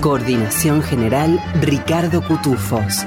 Coordinación 0.00 0.80
general 0.80 1.40
Ricardo 1.60 2.22
Cutufos. 2.22 3.04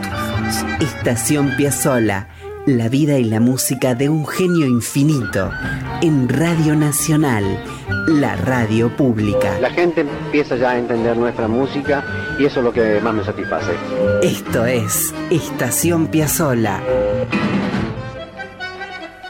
Estación 0.82 1.56
Piazzola. 1.56 2.28
La 2.66 2.90
vida 2.90 3.18
y 3.18 3.24
la 3.24 3.40
música 3.40 3.96
de 3.96 4.10
un 4.10 4.28
genio 4.28 4.68
infinito 4.68 5.52
en 6.02 6.28
Radio 6.28 6.76
Nacional, 6.76 7.44
la 8.08 8.36
radio 8.36 8.90
pública. 8.96 9.58
La 9.60 9.70
gente 9.72 10.02
empieza 10.02 10.58
ya 10.58 10.72
a 10.72 10.78
entender 10.78 11.16
nuestra 11.16 11.48
música 11.48 12.04
y 12.38 12.46
eso 12.46 12.60
es 12.60 12.66
lo 12.66 12.74
que 12.74 13.00
más 13.00 13.14
me 13.14 13.24
satisface. 13.24 13.72
Esto 14.22 14.66
es 14.66 15.16
Estación 15.30 16.08
Piazzola. 16.08 16.82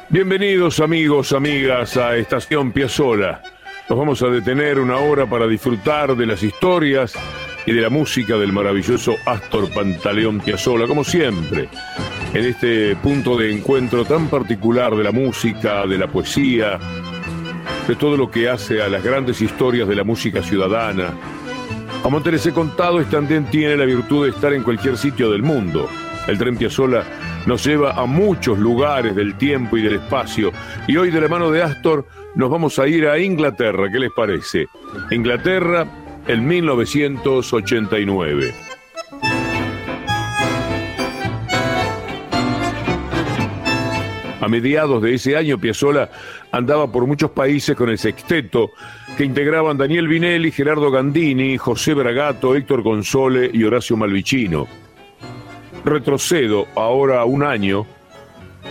Bienvenidos 0.10 0.80
amigos, 0.80 1.32
amigas 1.32 1.96
a 1.96 2.18
Estación 2.18 2.72
Piazzola. 2.72 3.44
Nos 3.88 4.00
vamos 4.00 4.22
a 4.24 4.28
detener 4.28 4.80
una 4.80 4.98
hora 4.98 5.26
para 5.26 5.48
disfrutar 5.48 6.16
de 6.16 6.26
las 6.26 6.42
historias 6.44 7.14
y 7.66 7.74
de 7.74 7.82
la 7.82 7.90
música 7.90 8.38
del 8.38 8.52
maravilloso 8.52 9.16
Astor 9.26 9.70
Pantaleón 9.74 10.40
Piazzolla, 10.40 10.88
como 10.88 11.04
siempre, 11.04 11.70
en 12.34 12.46
este 12.46 12.96
punto 12.98 13.38
de 13.38 13.52
encuentro 13.52 14.06
tan 14.06 14.28
particular 14.28 14.96
de 14.96 15.04
la 15.04 15.12
música, 15.12 15.86
de 15.86 15.98
la 15.98 16.08
poesía, 16.08 16.80
de 17.88 17.96
todo 17.96 18.18
lo 18.18 18.32
que 18.32 18.50
hace 18.50 18.82
a 18.82 18.90
las 18.90 19.04
grandes 19.04 19.42
historias 19.42 19.88
de 19.88 19.96
la 19.96 20.04
música 20.04 20.42
ciudadana. 20.42 21.14
Como 22.02 22.18
antes 22.18 22.34
les 22.34 22.46
he 22.48 22.52
contado, 22.52 23.00
este 23.00 23.18
andén 23.18 23.46
tiene 23.46 23.78
la 23.78 23.86
virtud 23.86 24.26
de 24.26 24.32
estar 24.32 24.54
en 24.54 24.64
cualquier 24.64 24.98
sitio 24.98 25.32
del 25.32 25.44
mundo. 25.44 25.88
El 26.28 26.38
tren 26.38 26.58
Piazzolla 26.58 27.04
nos 27.46 27.64
lleva 27.66 27.92
a 27.92 28.06
muchos 28.06 28.58
lugares 28.58 29.16
del 29.16 29.36
tiempo 29.36 29.78
y 29.78 29.82
del 29.82 29.96
espacio. 29.96 30.52
Y 30.88 30.98
hoy 30.98 31.12
de 31.12 31.22
la 31.22 31.28
mano 31.28 31.52
de 31.52 31.62
Astor 31.62 32.08
nos 32.36 32.50
vamos 32.50 32.80
a 32.80 32.88
ir 32.88 33.08
a 33.08 33.20
Inglaterra. 33.20 33.92
¿Qué 33.92 34.00
les 34.00 34.12
parece? 34.12 34.68
Inglaterra 35.12 35.86
en 36.32 36.48
1989. 36.48 38.54
A 44.40 44.48
mediados 44.48 45.02
de 45.02 45.16
ese 45.16 45.36
año, 45.36 45.58
Piazzolla 45.58 46.10
andaba 46.54 46.90
por 46.90 47.06
muchos 47.06 47.32
países 47.32 47.76
con 47.76 47.90
el 47.90 47.98
sexteto 47.98 48.72
que 49.18 49.26
integraban 49.26 49.78
Daniel 49.78 50.08
Vinelli, 50.08 50.52
Gerardo 50.52 50.90
Gandini, 50.90 51.58
José 51.58 51.94
Bragato, 51.94 52.56
Héctor 52.56 52.82
Console 52.82 53.52
y 53.54 53.66
Horacio 53.66 53.98
Malvicino. 53.98 54.70
Retrocedo 55.84 56.68
ahora 56.76 57.26
un 57.26 57.44
año 57.44 57.86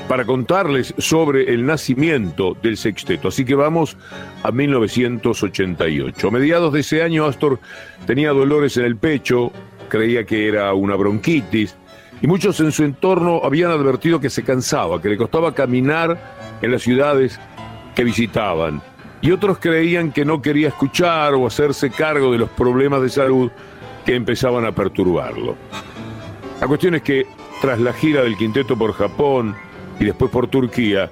para 0.08 0.24
contarles 0.24 0.94
sobre 0.98 1.52
el 1.52 1.64
nacimiento 1.64 2.56
del 2.62 2.76
sexteto. 2.76 3.28
Así 3.28 3.44
que 3.44 3.54
vamos 3.54 3.96
a 4.42 4.50
1988. 4.50 6.28
A 6.28 6.30
mediados 6.30 6.72
de 6.72 6.80
ese 6.80 7.02
año, 7.02 7.26
Astor 7.26 7.60
tenía 8.06 8.30
dolores 8.30 8.76
en 8.76 8.84
el 8.84 8.96
pecho, 8.96 9.52
creía 9.88 10.24
que 10.24 10.48
era 10.48 10.72
una 10.74 10.96
bronquitis, 10.96 11.76
y 12.22 12.26
muchos 12.26 12.60
en 12.60 12.72
su 12.72 12.84
entorno 12.84 13.40
habían 13.42 13.70
advertido 13.70 14.20
que 14.20 14.30
se 14.30 14.42
cansaba, 14.42 15.00
que 15.00 15.08
le 15.08 15.16
costaba 15.16 15.54
caminar 15.54 16.58
en 16.60 16.72
las 16.72 16.82
ciudades 16.82 17.40
que 17.94 18.04
visitaban. 18.04 18.82
Y 19.22 19.32
otros 19.32 19.58
creían 19.58 20.12
que 20.12 20.24
no 20.24 20.40
quería 20.40 20.68
escuchar 20.68 21.34
o 21.34 21.46
hacerse 21.46 21.90
cargo 21.90 22.32
de 22.32 22.38
los 22.38 22.50
problemas 22.50 23.02
de 23.02 23.10
salud 23.10 23.50
que 24.04 24.14
empezaban 24.14 24.64
a 24.64 24.72
perturbarlo. 24.72 25.56
La 26.60 26.66
cuestión 26.66 26.94
es 26.94 27.02
que 27.02 27.26
tras 27.60 27.78
la 27.80 27.92
gira 27.92 28.22
del 28.22 28.36
quinteto 28.36 28.76
por 28.76 28.92
Japón, 28.92 29.54
y 30.00 30.06
después 30.06 30.30
por 30.30 30.48
Turquía, 30.48 31.10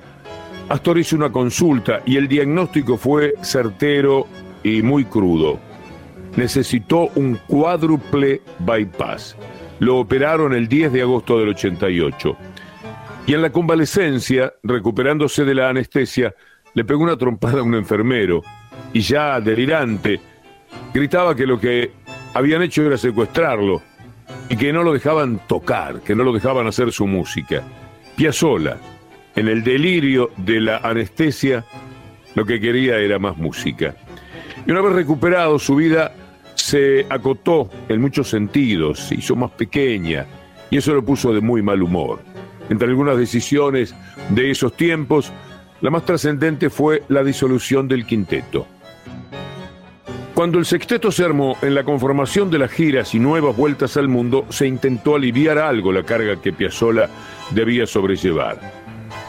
Astor 0.68 0.98
hizo 0.98 1.14
una 1.14 1.30
consulta 1.30 2.00
y 2.04 2.16
el 2.16 2.26
diagnóstico 2.26 2.96
fue 2.96 3.34
certero 3.42 4.26
y 4.64 4.82
muy 4.82 5.04
crudo. 5.04 5.60
Necesitó 6.36 7.08
un 7.14 7.38
cuádruple 7.46 8.42
bypass. 8.58 9.36
Lo 9.78 9.98
operaron 9.98 10.54
el 10.54 10.68
10 10.68 10.92
de 10.92 11.02
agosto 11.02 11.38
del 11.38 11.50
88. 11.50 12.36
Y 13.26 13.34
en 13.34 13.42
la 13.42 13.50
convalecencia, 13.50 14.52
recuperándose 14.62 15.44
de 15.44 15.54
la 15.54 15.68
anestesia, 15.68 16.34
le 16.74 16.84
pegó 16.84 17.02
una 17.02 17.16
trompada 17.16 17.60
a 17.60 17.62
un 17.62 17.74
enfermero 17.74 18.42
y 18.92 19.00
ya 19.00 19.40
delirante, 19.40 20.20
gritaba 20.94 21.34
que 21.34 21.46
lo 21.46 21.60
que 21.60 21.92
habían 22.34 22.62
hecho 22.62 22.82
era 22.82 22.96
secuestrarlo 22.96 23.82
y 24.48 24.56
que 24.56 24.72
no 24.72 24.82
lo 24.82 24.92
dejaban 24.92 25.40
tocar, 25.46 26.00
que 26.00 26.14
no 26.14 26.24
lo 26.24 26.32
dejaban 26.32 26.66
hacer 26.66 26.90
su 26.92 27.06
música. 27.06 27.62
Piazzolla, 28.18 28.76
en 29.36 29.46
el 29.46 29.62
delirio 29.62 30.32
de 30.38 30.60
la 30.60 30.78
anestesia, 30.78 31.64
lo 32.34 32.44
que 32.44 32.58
quería 32.58 32.98
era 32.98 33.20
más 33.20 33.36
música. 33.36 33.94
Y 34.66 34.72
una 34.72 34.80
vez 34.80 34.92
recuperado, 34.92 35.56
su 35.60 35.76
vida 35.76 36.12
se 36.56 37.06
acotó 37.10 37.70
en 37.88 38.00
muchos 38.00 38.28
sentidos, 38.28 38.98
se 38.98 39.14
hizo 39.14 39.36
más 39.36 39.52
pequeña, 39.52 40.26
y 40.68 40.78
eso 40.78 40.94
lo 40.94 41.04
puso 41.04 41.32
de 41.32 41.40
muy 41.40 41.62
mal 41.62 41.80
humor. 41.80 42.18
Entre 42.68 42.88
algunas 42.88 43.16
decisiones 43.16 43.94
de 44.30 44.50
esos 44.50 44.72
tiempos, 44.76 45.32
la 45.80 45.90
más 45.90 46.04
trascendente 46.04 46.70
fue 46.70 47.04
la 47.06 47.22
disolución 47.22 47.86
del 47.86 48.04
quinteto. 48.04 48.66
Cuando 50.38 50.60
el 50.60 50.66
sexteto 50.66 51.10
se 51.10 51.24
armó 51.24 51.56
en 51.62 51.74
la 51.74 51.82
conformación 51.82 52.48
de 52.48 52.60
las 52.60 52.70
giras 52.70 53.12
y 53.12 53.18
nuevas 53.18 53.56
vueltas 53.56 53.96
al 53.96 54.06
mundo, 54.06 54.46
se 54.50 54.68
intentó 54.68 55.16
aliviar 55.16 55.58
algo 55.58 55.90
la 55.90 56.04
carga 56.04 56.40
que 56.40 56.52
Piazzolla 56.52 57.10
debía 57.50 57.88
sobrellevar. 57.88 58.60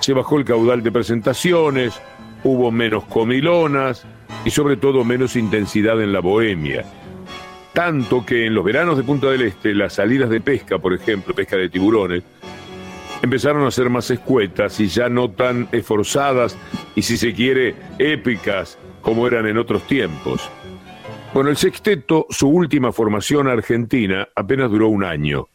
Se 0.02 0.14
bajó 0.14 0.38
el 0.38 0.46
caudal 0.46 0.84
de 0.84 0.92
presentaciones, 0.92 2.00
hubo 2.44 2.70
menos 2.70 3.06
comilonas 3.06 4.06
y 4.46 4.52
sobre 4.52 4.78
todo 4.78 5.03
menos 5.03 5.36
intensidad 5.36 6.00
en 6.00 6.14
la 6.14 6.20
bohemia. 6.20 6.86
Tanto 7.74 8.24
que 8.24 8.46
en 8.46 8.53
los 8.53 8.64
veranos 8.64 8.96
de 8.96 9.03
Punta 9.03 9.31
del 9.31 9.41
Este, 9.41 9.74
las 9.74 9.94
salidas 9.94 10.30
de 10.30 10.41
pesca, 10.41 10.78
por 10.78 10.94
ejemplo, 10.94 11.34
pesca 11.34 11.58
de 11.58 11.70
tiburones, 11.70 12.22
empezaron 13.24 13.66
a 13.66 13.72
ser 13.72 13.90
más 13.90 14.12
escuetas 14.12 14.80
y 14.80 14.88
ya 14.88 15.09
no 15.09 15.31
tan 15.31 15.70
esforzadas 15.72 16.56
y 16.94 17.02
si 17.02 17.18
se 17.18 17.34
quiere 17.34 17.74
épicas 17.97 18.78
como 19.02 19.26
eran 19.26 19.47
en 19.47 19.58
otros 19.58 19.88
tiempos. 19.88 20.52
Bueno, 21.31 21.51
el 21.51 21.57
sexteto, 21.57 22.25
su 22.31 22.50
última 22.50 22.91
formación 22.91 23.47
argentina, 23.47 24.28
apenas 24.35 24.72
duró 24.72 24.88
un 24.90 25.03
año. 25.03 25.47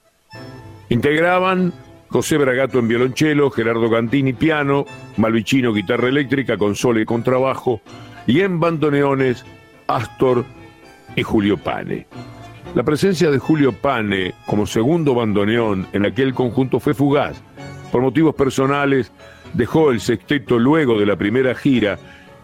Integraban 0.88 1.72
José 2.08 2.38
Bragato 2.38 2.78
en 2.78 2.86
violonchelo, 2.86 3.50
Gerardo 3.50 3.90
Gantini 3.90 4.32
piano, 4.34 4.84
Malvicino 5.16 5.72
guitarra 5.72 6.08
eléctrica, 6.08 6.56
console 6.56 7.02
y 7.02 7.04
contrabajo, 7.04 7.80
y 8.28 8.42
en 8.42 8.60
bandoneones 8.60 9.44
Astor 9.88 10.44
y 11.16 11.24
Julio 11.24 11.56
Pane. 11.56 12.06
La 12.76 12.84
presencia 12.84 13.32
de 13.32 13.40
Julio 13.40 13.72
Pane 13.72 14.32
como 14.46 14.66
segundo 14.66 15.14
bandoneón 15.16 15.88
en 15.92 16.06
aquel 16.06 16.34
conjunto 16.34 16.78
fue 16.78 16.94
fugaz. 16.94 17.42
Por 17.90 18.00
motivos 18.00 18.36
personales 18.36 19.10
dejó 19.54 19.90
el 19.90 20.00
sexteto 20.00 20.56
luego 20.56 21.00
de 21.00 21.06
la 21.06 21.16
primera 21.16 21.52
gira 21.56 21.98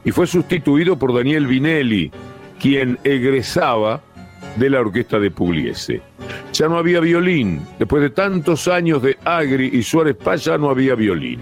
y 0.04 0.10
fue 0.10 0.26
sustituido 0.26 0.98
por 0.98 1.14
Daniel 1.14 1.46
Vinelli, 1.46 2.10
quien 2.60 2.98
egresaba 3.02 4.02
de 4.56 4.70
la 4.70 4.80
orquesta 4.80 5.18
de 5.18 5.30
Pugliese. 5.30 6.02
Ya 6.52 6.68
no 6.68 6.76
había 6.76 7.00
violín. 7.00 7.60
Después 7.78 8.02
de 8.02 8.10
tantos 8.10 8.68
años 8.68 9.02
de 9.02 9.16
Agri 9.24 9.70
y 9.72 9.82
Suárez 9.82 10.16
Paz 10.16 10.44
ya 10.44 10.58
no 10.58 10.70
había 10.70 10.94
violín. 10.94 11.40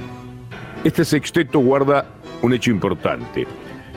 Este 0.84 1.04
sexteto 1.04 1.58
guarda 1.58 2.06
un 2.42 2.52
hecho 2.52 2.70
importante. 2.70 3.46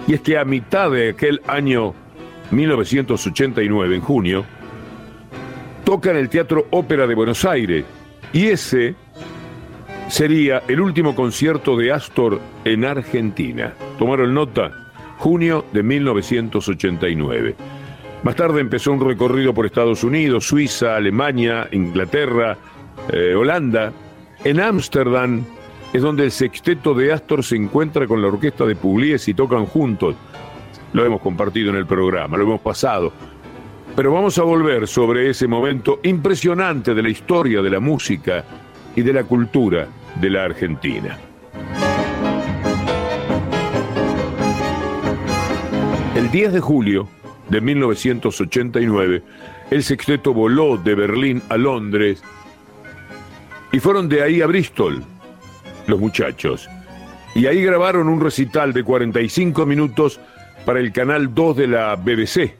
Y 0.07 0.15
es 0.15 0.21
que 0.21 0.37
a 0.37 0.45
mitad 0.45 0.89
de 0.91 1.09
aquel 1.09 1.41
año 1.47 1.93
1989, 2.49 3.95
en 3.95 4.01
junio, 4.01 4.45
toca 5.83 6.11
en 6.11 6.17
el 6.17 6.29
Teatro 6.29 6.67
Ópera 6.71 7.05
de 7.05 7.15
Buenos 7.15 7.45
Aires. 7.45 7.85
Y 8.33 8.47
ese 8.47 8.95
sería 10.07 10.63
el 10.67 10.81
último 10.81 11.15
concierto 11.15 11.77
de 11.77 11.91
Astor 11.91 12.39
en 12.65 12.83
Argentina. 12.83 13.73
¿Tomaron 13.99 14.33
nota? 14.33 14.80
Junio 15.21 15.65
de 15.71 15.83
1989. 15.83 17.55
Más 18.23 18.35
tarde 18.35 18.59
empezó 18.59 18.91
un 18.91 19.07
recorrido 19.07 19.53
por 19.53 19.67
Estados 19.67 20.03
Unidos, 20.03 20.47
Suiza, 20.47 20.95
Alemania, 20.95 21.69
Inglaterra, 21.71 22.57
eh, 23.13 23.35
Holanda. 23.35 23.93
En 24.43 24.59
Ámsterdam 24.59 25.45
es 25.93 26.01
donde 26.01 26.23
el 26.23 26.31
sexteto 26.31 26.95
de 26.95 27.13
Astor 27.13 27.43
se 27.43 27.55
encuentra 27.55 28.07
con 28.07 28.19
la 28.19 28.29
orquesta 28.29 28.65
de 28.65 28.75
Pugliese 28.75 29.29
y 29.29 29.33
tocan 29.35 29.67
juntos. 29.67 30.15
Lo 30.91 31.05
hemos 31.05 31.21
compartido 31.21 31.69
en 31.69 31.75
el 31.75 31.85
programa, 31.85 32.35
lo 32.35 32.43
hemos 32.45 32.61
pasado. 32.61 33.13
Pero 33.95 34.11
vamos 34.11 34.39
a 34.39 34.43
volver 34.43 34.87
sobre 34.87 35.29
ese 35.29 35.47
momento 35.47 35.99
impresionante 36.01 36.95
de 36.95 37.03
la 37.03 37.09
historia 37.09 37.61
de 37.61 37.69
la 37.69 37.79
música 37.79 38.43
y 38.95 39.03
de 39.03 39.13
la 39.13 39.23
cultura 39.23 39.87
de 40.19 40.29
la 40.31 40.45
Argentina. 40.45 41.30
El 46.21 46.29
10 46.29 46.53
de 46.53 46.59
julio 46.59 47.07
de 47.49 47.61
1989, 47.61 49.23
el 49.71 49.83
sexteto 49.83 50.35
voló 50.35 50.77
de 50.77 50.93
Berlín 50.93 51.41
a 51.49 51.57
Londres 51.57 52.21
y 53.71 53.79
fueron 53.79 54.07
de 54.07 54.21
ahí 54.21 54.39
a 54.39 54.45
Bristol, 54.45 55.03
los 55.87 55.99
muchachos. 55.99 56.69
Y 57.33 57.47
ahí 57.47 57.63
grabaron 57.63 58.07
un 58.07 58.21
recital 58.21 58.71
de 58.71 58.83
45 58.83 59.65
minutos 59.65 60.19
para 60.63 60.79
el 60.79 60.93
canal 60.93 61.33
2 61.33 61.57
de 61.57 61.67
la 61.67 61.95
BBC. 61.95 62.53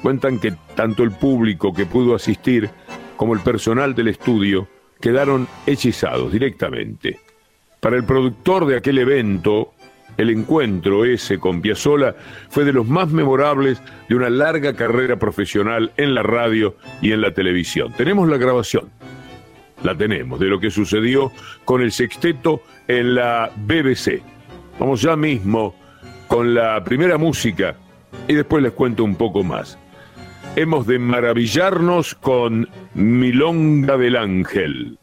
Cuentan 0.00 0.38
que 0.38 0.54
tanto 0.76 1.02
el 1.02 1.10
público 1.10 1.74
que 1.74 1.86
pudo 1.86 2.14
asistir 2.14 2.70
como 3.16 3.34
el 3.34 3.40
personal 3.40 3.96
del 3.96 4.08
estudio 4.08 4.68
quedaron 5.00 5.48
hechizados 5.66 6.30
directamente. 6.30 7.18
Para 7.80 7.96
el 7.96 8.04
productor 8.04 8.64
de 8.64 8.76
aquel 8.76 8.98
evento, 8.98 9.72
el 10.16 10.30
encuentro 10.30 11.04
ese 11.04 11.38
con 11.38 11.60
Piazzolla 11.60 12.14
fue 12.48 12.64
de 12.64 12.72
los 12.72 12.86
más 12.86 13.08
memorables 13.08 13.82
de 14.08 14.14
una 14.14 14.30
larga 14.30 14.74
carrera 14.74 15.16
profesional 15.16 15.92
en 15.96 16.14
la 16.14 16.22
radio 16.22 16.76
y 17.00 17.12
en 17.12 17.20
la 17.20 17.32
televisión. 17.32 17.92
Tenemos 17.96 18.28
la 18.28 18.36
grabación, 18.36 18.90
la 19.82 19.96
tenemos, 19.96 20.38
de 20.38 20.46
lo 20.46 20.60
que 20.60 20.70
sucedió 20.70 21.32
con 21.64 21.82
el 21.82 21.92
sexteto 21.92 22.62
en 22.88 23.14
la 23.14 23.50
BBC. 23.56 24.22
Vamos 24.78 25.02
ya 25.02 25.16
mismo 25.16 25.74
con 26.28 26.54
la 26.54 26.82
primera 26.84 27.18
música 27.18 27.76
y 28.28 28.34
después 28.34 28.62
les 28.62 28.72
cuento 28.72 29.04
un 29.04 29.16
poco 29.16 29.42
más. 29.42 29.78
Hemos 30.56 30.86
de 30.86 30.98
maravillarnos 30.98 32.14
con 32.14 32.68
Milonga 32.94 33.96
del 33.96 34.16
Ángel. 34.16 34.98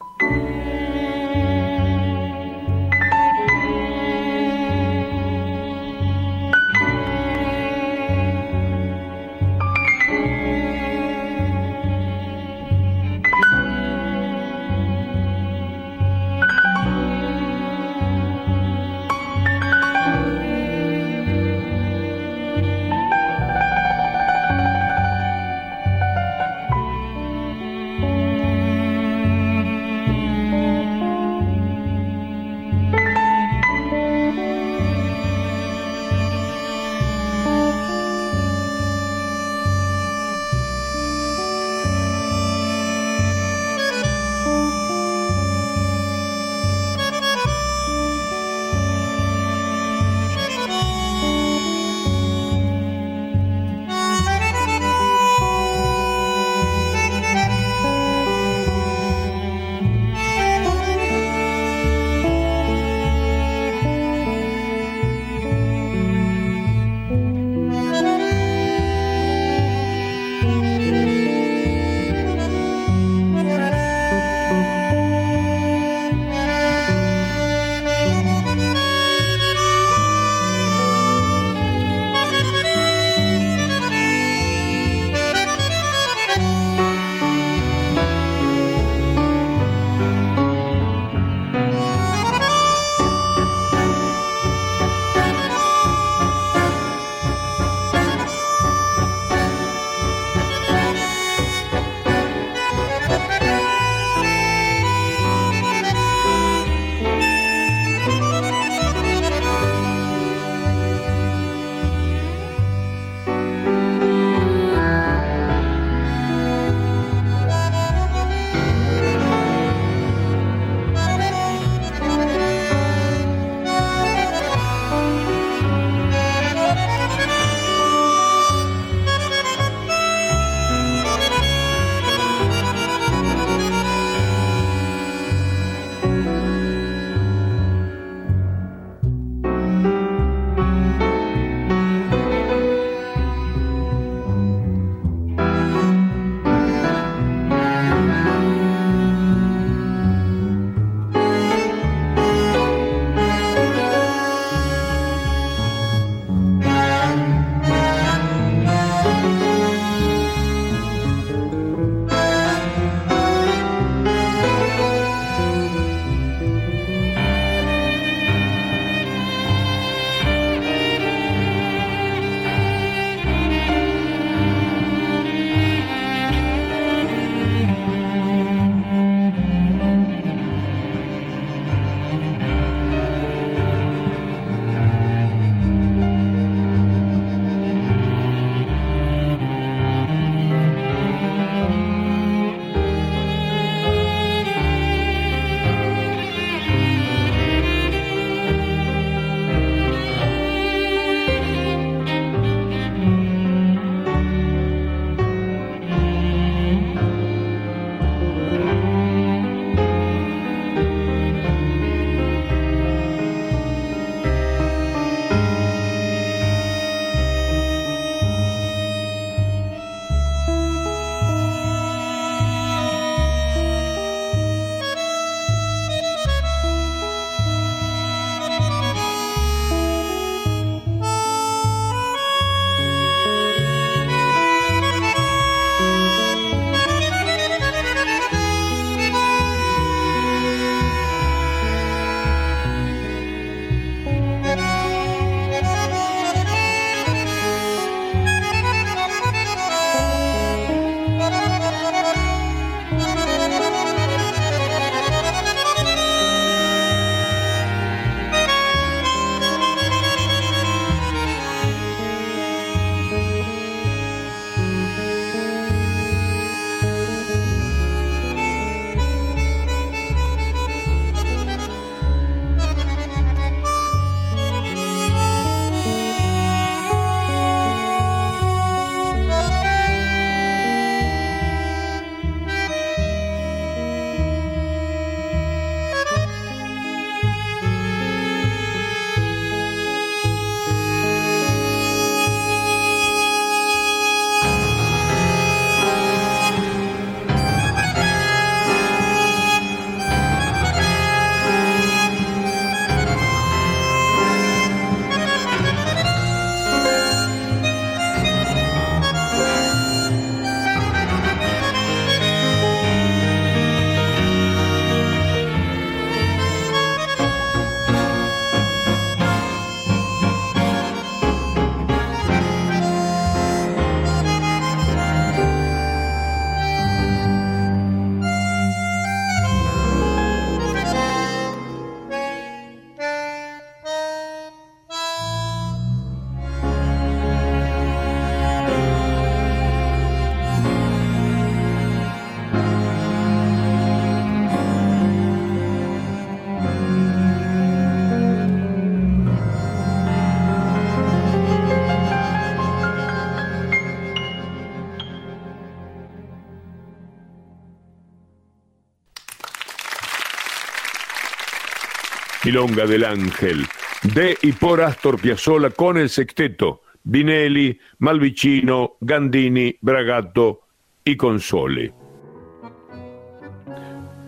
Milonga 362.50 362.88
del 362.88 363.06
Ángel, 363.06 363.64
de 364.02 364.36
y 364.42 364.54
por 364.54 364.82
Astor 364.82 365.22
Piazzolla 365.22 365.70
con 365.70 366.00
el 366.00 366.10
sexteto, 366.10 366.82
Vinelli, 367.04 367.80
Malvicino, 368.00 368.98
Gandini, 369.02 369.78
Bragato 369.82 370.62
y 371.06 371.16
Console. 371.16 371.94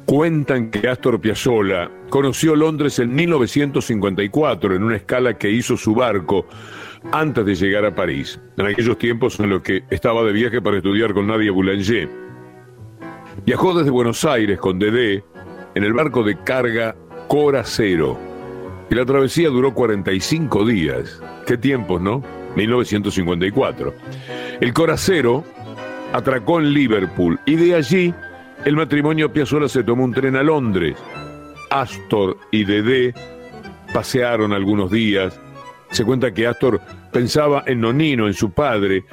Cuentan 0.05 0.69
que 0.69 0.87
Astor 0.87 1.19
Piazzolla 1.19 1.89
conoció 2.11 2.55
Londres 2.55 2.99
en 2.99 3.11
1954 3.11 4.75
en 4.75 4.83
una 4.83 4.97
escala 4.97 5.35
que 5.35 5.49
hizo 5.49 5.75
su 5.75 5.95
barco 5.95 6.45
antes 7.11 7.43
de 7.43 7.55
llegar 7.55 7.85
a 7.85 7.95
París, 7.95 8.39
en 8.55 8.67
aquellos 8.67 8.99
tiempos 8.99 9.39
en 9.39 9.49
los 9.49 9.63
que 9.63 9.83
estaba 9.89 10.21
de 10.21 10.31
viaje 10.31 10.61
para 10.61 10.77
estudiar 10.77 11.15
con 11.15 11.25
Nadia 11.25 11.51
Boulanger. 11.51 12.07
Viajó 13.47 13.75
desde 13.75 13.89
Buenos 13.89 14.23
Aires 14.25 14.59
con 14.59 14.77
Dedé 14.77 15.23
en 15.73 15.83
el 15.83 15.93
barco 15.93 16.21
de 16.21 16.37
carga 16.43 16.95
Cora 17.27 17.63
Cero 17.63 18.17
y 18.89 18.95
la 18.95 19.05
travesía 19.05 19.49
duró 19.49 19.73
45 19.73 20.65
días. 20.65 21.21
¿Qué 21.47 21.57
tiempos, 21.57 22.01
no? 22.01 22.21
1954. 22.55 23.93
El 24.59 24.73
Cora 24.73 24.97
Cero 24.97 25.45
atracó 26.11 26.59
en 26.59 26.73
Liverpool 26.73 27.39
y 27.45 27.55
de 27.55 27.75
allí 27.75 28.13
el 28.65 28.75
matrimonio 28.75 29.31
Piazzolla 29.31 29.69
se 29.69 29.83
tomó 29.83 30.03
un 30.03 30.13
tren 30.13 30.35
a 30.35 30.43
Londres. 30.43 30.97
Astor 31.69 32.37
y 32.51 32.65
Dedé 32.65 33.13
pasearon 33.93 34.51
algunos 34.51 34.91
días. 34.91 35.39
Se 35.91 36.03
cuenta 36.03 36.33
que 36.33 36.47
Astor 36.47 36.81
pensaba 37.11 37.63
en 37.65 37.81
Nonino, 37.81 38.27
en 38.27 38.33
su 38.33 38.51
padre, 38.51 39.05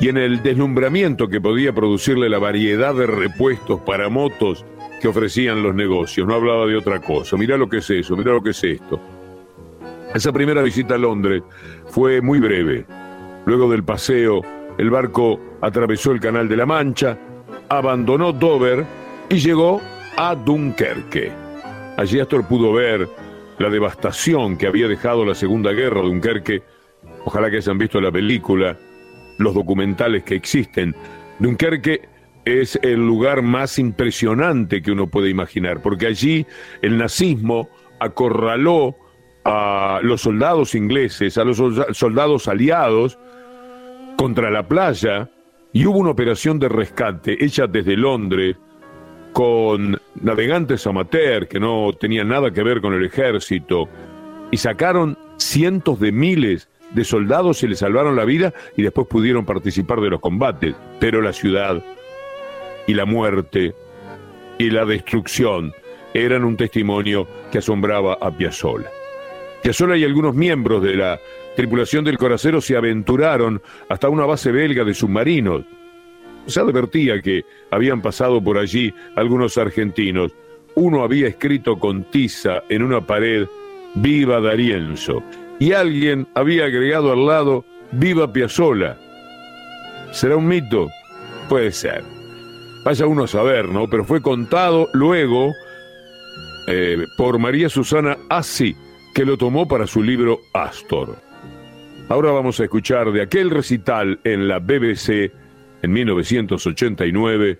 y 0.00 0.08
en 0.08 0.16
el 0.16 0.42
deslumbramiento 0.42 1.28
que 1.28 1.40
podía 1.40 1.74
producirle 1.74 2.28
la 2.28 2.38
variedad 2.38 2.94
de 2.94 3.06
repuestos 3.06 3.80
para 3.80 4.08
motos 4.08 4.64
que 5.00 5.08
ofrecían 5.08 5.62
los 5.62 5.74
negocios. 5.74 6.26
No 6.26 6.34
hablaba 6.34 6.66
de 6.66 6.76
otra 6.76 7.00
cosa. 7.00 7.36
Mirá 7.36 7.56
lo 7.56 7.68
que 7.68 7.78
es 7.78 7.90
eso, 7.90 8.16
mirá 8.16 8.32
lo 8.32 8.42
que 8.42 8.50
es 8.50 8.64
esto. 8.64 9.00
Esa 10.14 10.32
primera 10.32 10.62
visita 10.62 10.94
a 10.94 10.98
Londres 10.98 11.42
fue 11.86 12.20
muy 12.20 12.40
breve. 12.40 12.86
Luego 13.44 13.70
del 13.70 13.84
paseo, 13.84 14.42
el 14.78 14.90
barco 14.90 15.38
atravesó 15.60 16.12
el 16.12 16.20
Canal 16.20 16.48
de 16.48 16.56
la 16.56 16.66
Mancha, 16.66 17.18
abandonó 17.68 18.32
Dover 18.32 18.84
y 19.28 19.36
llegó 19.36 19.80
a 20.16 20.34
Dunkerque. 20.34 21.30
Allí 21.96 22.20
Astor 22.20 22.46
pudo 22.46 22.72
ver 22.72 23.08
la 23.58 23.70
devastación 23.70 24.56
que 24.56 24.66
había 24.66 24.88
dejado 24.88 25.24
la 25.24 25.34
Segunda 25.34 25.72
Guerra 25.72 26.00
de 26.00 26.08
Dunkerque. 26.08 26.62
Ojalá 27.24 27.50
que 27.50 27.56
hayan 27.56 27.78
visto 27.78 28.00
la 28.00 28.12
película, 28.12 28.76
los 29.38 29.54
documentales 29.54 30.24
que 30.24 30.34
existen. 30.34 30.94
Dunkerque 31.38 32.08
es 32.46 32.78
el 32.82 33.04
lugar 33.04 33.42
más 33.42 33.78
impresionante 33.78 34.80
que 34.80 34.92
uno 34.92 35.08
puede 35.08 35.28
imaginar, 35.28 35.82
porque 35.82 36.06
allí 36.06 36.46
el 36.80 36.96
nazismo 36.96 37.68
acorraló 37.98 38.96
a 39.44 39.98
los 40.02 40.22
soldados 40.22 40.74
ingleses, 40.74 41.36
a 41.38 41.44
los 41.44 41.60
soldados 41.92 42.46
aliados 42.48 43.18
contra 44.16 44.50
la 44.50 44.66
playa 44.66 45.28
y 45.72 45.86
hubo 45.86 45.98
una 45.98 46.10
operación 46.10 46.58
de 46.58 46.68
rescate 46.68 47.44
hecha 47.44 47.66
desde 47.66 47.96
Londres 47.96 48.56
con 49.32 50.00
navegantes 50.14 50.86
amateur 50.86 51.48
que 51.48 51.60
no 51.60 51.92
tenían 51.98 52.28
nada 52.28 52.52
que 52.52 52.62
ver 52.62 52.80
con 52.80 52.94
el 52.94 53.04
ejército 53.04 53.88
y 54.52 54.56
sacaron 54.56 55.18
cientos 55.36 55.98
de 55.98 56.12
miles 56.12 56.68
de 56.92 57.04
soldados 57.04 57.62
y 57.64 57.68
les 57.68 57.80
salvaron 57.80 58.14
la 58.14 58.24
vida 58.24 58.54
y 58.76 58.82
después 58.82 59.08
pudieron 59.08 59.44
participar 59.44 60.00
de 60.00 60.10
los 60.10 60.20
combates. 60.20 60.76
Pero 61.00 61.20
la 61.20 61.32
ciudad 61.32 61.82
y 62.86 62.94
la 62.94 63.04
muerte 63.04 63.74
y 64.58 64.70
la 64.70 64.84
destrucción 64.84 65.72
eran 66.14 66.44
un 66.44 66.56
testimonio 66.56 67.26
que 67.50 67.58
asombraba 67.58 68.18
a 68.20 68.30
Piazzolla. 68.30 68.90
Piazzolla 69.62 69.96
y 69.96 70.04
algunos 70.04 70.34
miembros 70.34 70.82
de 70.82 70.94
la 70.94 71.20
tripulación 71.56 72.04
del 72.04 72.18
Coracero 72.18 72.60
se 72.60 72.76
aventuraron 72.76 73.60
hasta 73.88 74.08
una 74.08 74.24
base 74.24 74.52
belga 74.52 74.84
de 74.84 74.94
submarinos. 74.94 75.64
Se 76.46 76.60
advertía 76.60 77.20
que 77.20 77.44
habían 77.70 78.00
pasado 78.00 78.42
por 78.42 78.58
allí 78.58 78.94
algunos 79.16 79.58
argentinos. 79.58 80.32
Uno 80.74 81.02
había 81.02 81.28
escrito 81.28 81.78
con 81.78 82.04
tiza 82.04 82.62
en 82.68 82.82
una 82.82 83.00
pared 83.00 83.46
Viva 83.94 84.40
Darienzo 84.40 85.22
y 85.58 85.72
alguien 85.72 86.28
había 86.34 86.66
agregado 86.66 87.12
al 87.12 87.26
lado 87.26 87.64
Viva 87.92 88.32
Piazzola. 88.32 88.98
¿Será 90.12 90.36
un 90.36 90.46
mito? 90.46 90.88
Puede 91.48 91.72
ser. 91.72 92.15
Vaya 92.86 93.04
uno 93.08 93.24
a 93.24 93.26
saber, 93.26 93.68
¿no? 93.68 93.90
Pero 93.90 94.04
fue 94.04 94.22
contado 94.22 94.88
luego 94.92 95.52
eh, 96.68 97.04
por 97.16 97.36
María 97.40 97.68
Susana 97.68 98.16
Assi, 98.28 98.76
que 99.12 99.24
lo 99.24 99.36
tomó 99.36 99.66
para 99.66 99.88
su 99.88 100.04
libro 100.04 100.38
Astor. 100.54 101.16
Ahora 102.08 102.30
vamos 102.30 102.60
a 102.60 102.62
escuchar 102.62 103.10
de 103.10 103.22
aquel 103.22 103.50
recital 103.50 104.20
en 104.22 104.46
la 104.46 104.60
BBC 104.60 105.32
en 105.82 105.92
1989, 105.92 107.58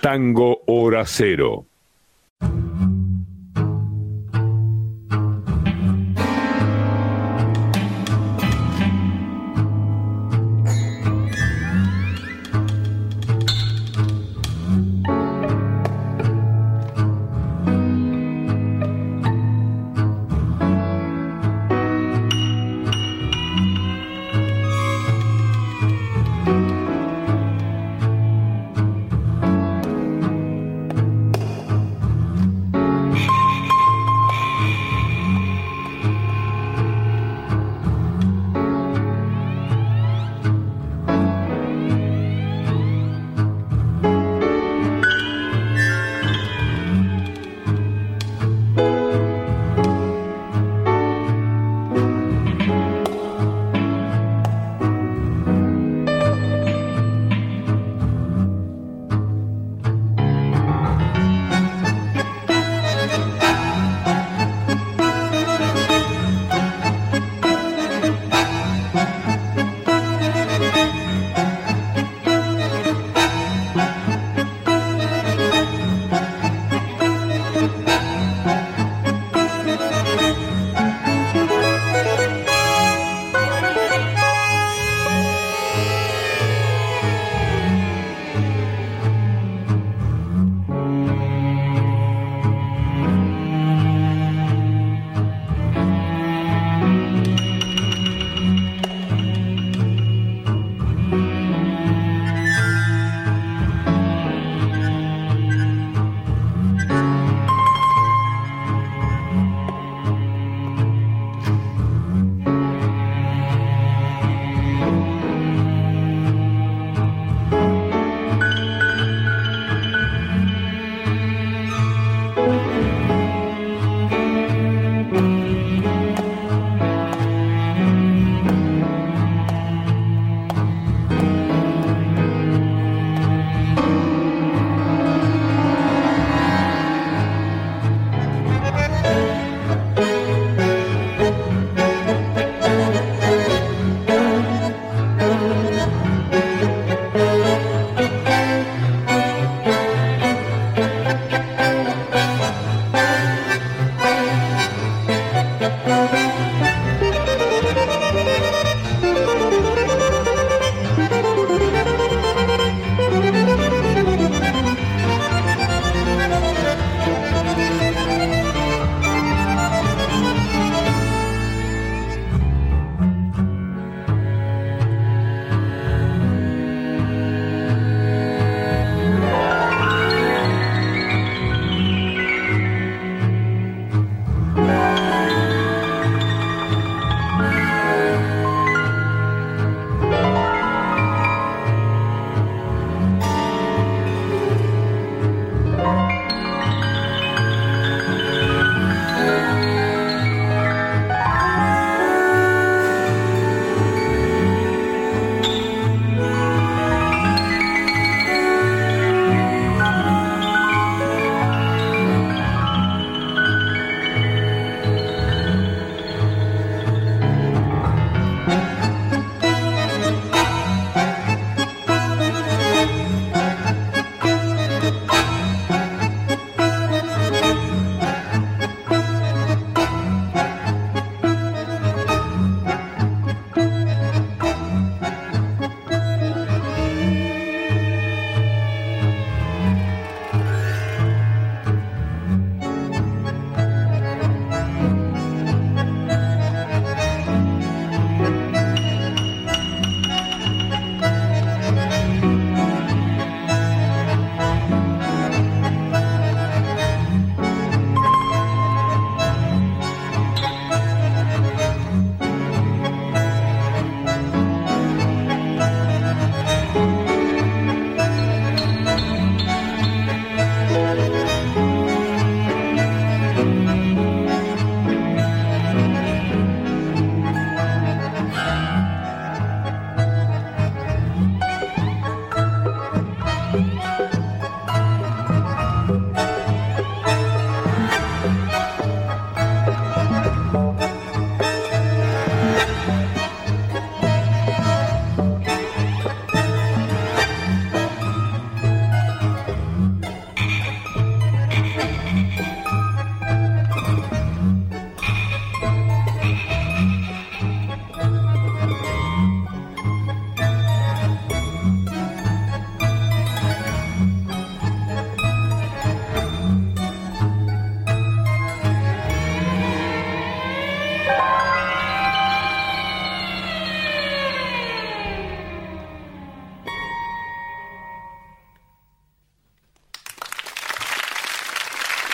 Tango 0.00 0.62
Hora 0.66 1.04
Cero. 1.04 1.66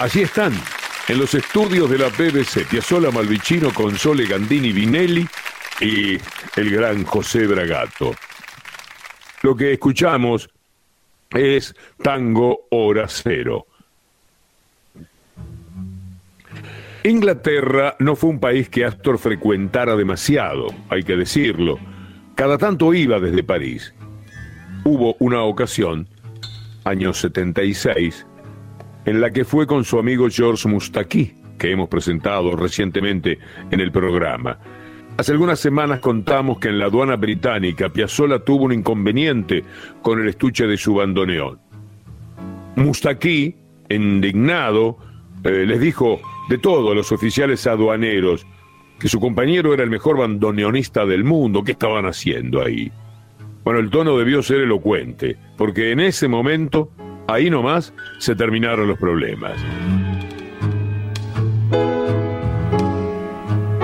Allí 0.03 0.23
están, 0.23 0.53
en 1.07 1.17
los 1.17 1.33
estudios 1.33 1.89
de 1.89 1.97
la 1.97 2.09
BBC, 2.09 2.67
Piazzolla 2.69 3.13
Malvicino, 3.13 3.73
Console 3.73 4.27
Gandini 4.27 4.73
Vinelli 4.73 5.25
y 5.81 6.19
el 6.57 6.71
gran 6.73 7.05
José 7.05 7.47
Bragato. 7.47 8.13
Lo 9.43 9.55
que 9.55 9.75
escuchamos 9.75 10.51
es 11.31 11.77
Tango 12.03 12.63
Hora 12.73 13.07
Cero. 13.07 13.69
Inglaterra 17.05 17.95
no 18.01 18.17
fue 18.17 18.31
un 18.31 18.41
país 18.41 18.69
que 18.69 18.85
Astor 18.85 19.21
frecuentara 19.21 19.95
demasiado, 19.95 20.67
hay 20.89 21.05
que 21.05 21.15
decirlo. 21.15 21.79
Cada 22.35 22.59
tanto 22.59 22.93
iba 22.93 23.21
desde 23.21 23.45
París. 23.45 23.95
Hubo 24.83 25.15
una 25.21 25.45
ocasión, 25.45 26.09
año 26.83 27.15
76, 27.15 28.27
en 29.05 29.21
la 29.21 29.31
que 29.31 29.45
fue 29.45 29.67
con 29.67 29.85
su 29.85 29.99
amigo 29.99 30.29
George 30.31 30.69
Mustaki, 30.69 31.33
que 31.59 31.71
hemos 31.71 31.89
presentado 31.89 32.57
recientemente 32.57 33.39
en 33.71 33.81
el 33.81 33.93
programa. 33.93 34.59
Hace 35.17 35.33
algunas 35.33 35.61
semanas 35.61 36.01
contamos 36.01 36.59
que 36.59 36.69
en 36.69 36.79
la 36.79 36.87
aduana 36.87 37.17
británica 37.17 37.91
Piazzolla 37.91 38.39
tuvo 38.39 38.65
un 38.65 38.73
inconveniente 38.73 39.63
con 40.01 40.21
el 40.21 40.29
estuche 40.29 40.67
de 40.67 40.77
su 40.77 40.95
bandoneón. 40.95 41.61
Mustaki, 42.77 43.55
indignado, 43.91 44.97
eh, 45.45 45.67
les 45.67 45.81
dijo 45.81 46.21
de 46.49 46.59
todo 46.59 46.93
a 46.93 46.95
los 46.95 47.13
oficiales 47.13 47.67
aduaneros 47.67 48.47
que 48.99 49.09
su 49.09 49.21
compañero 49.21 49.75
era 49.75 49.83
el 49.83 49.91
mejor 49.91 50.19
bandoneonista 50.19 51.05
del 51.05 51.25
mundo. 51.25 51.63
¿Qué 51.63 51.73
estaban 51.73 52.07
haciendo 52.07 52.63
ahí? 52.63 52.91
Bueno, 53.65 53.81
el 53.81 53.91
tono 53.91 54.17
debió 54.17 54.43
ser 54.43 54.61
elocuente, 54.61 55.37
porque 55.57 55.93
en 55.93 56.01
ese 56.01 56.27
momento, 56.27 56.91
ahí 57.27 57.51
nomás, 57.51 57.93
se 58.19 58.35
terminaron 58.35 58.89
los 58.89 58.99
problemas. 58.99 59.61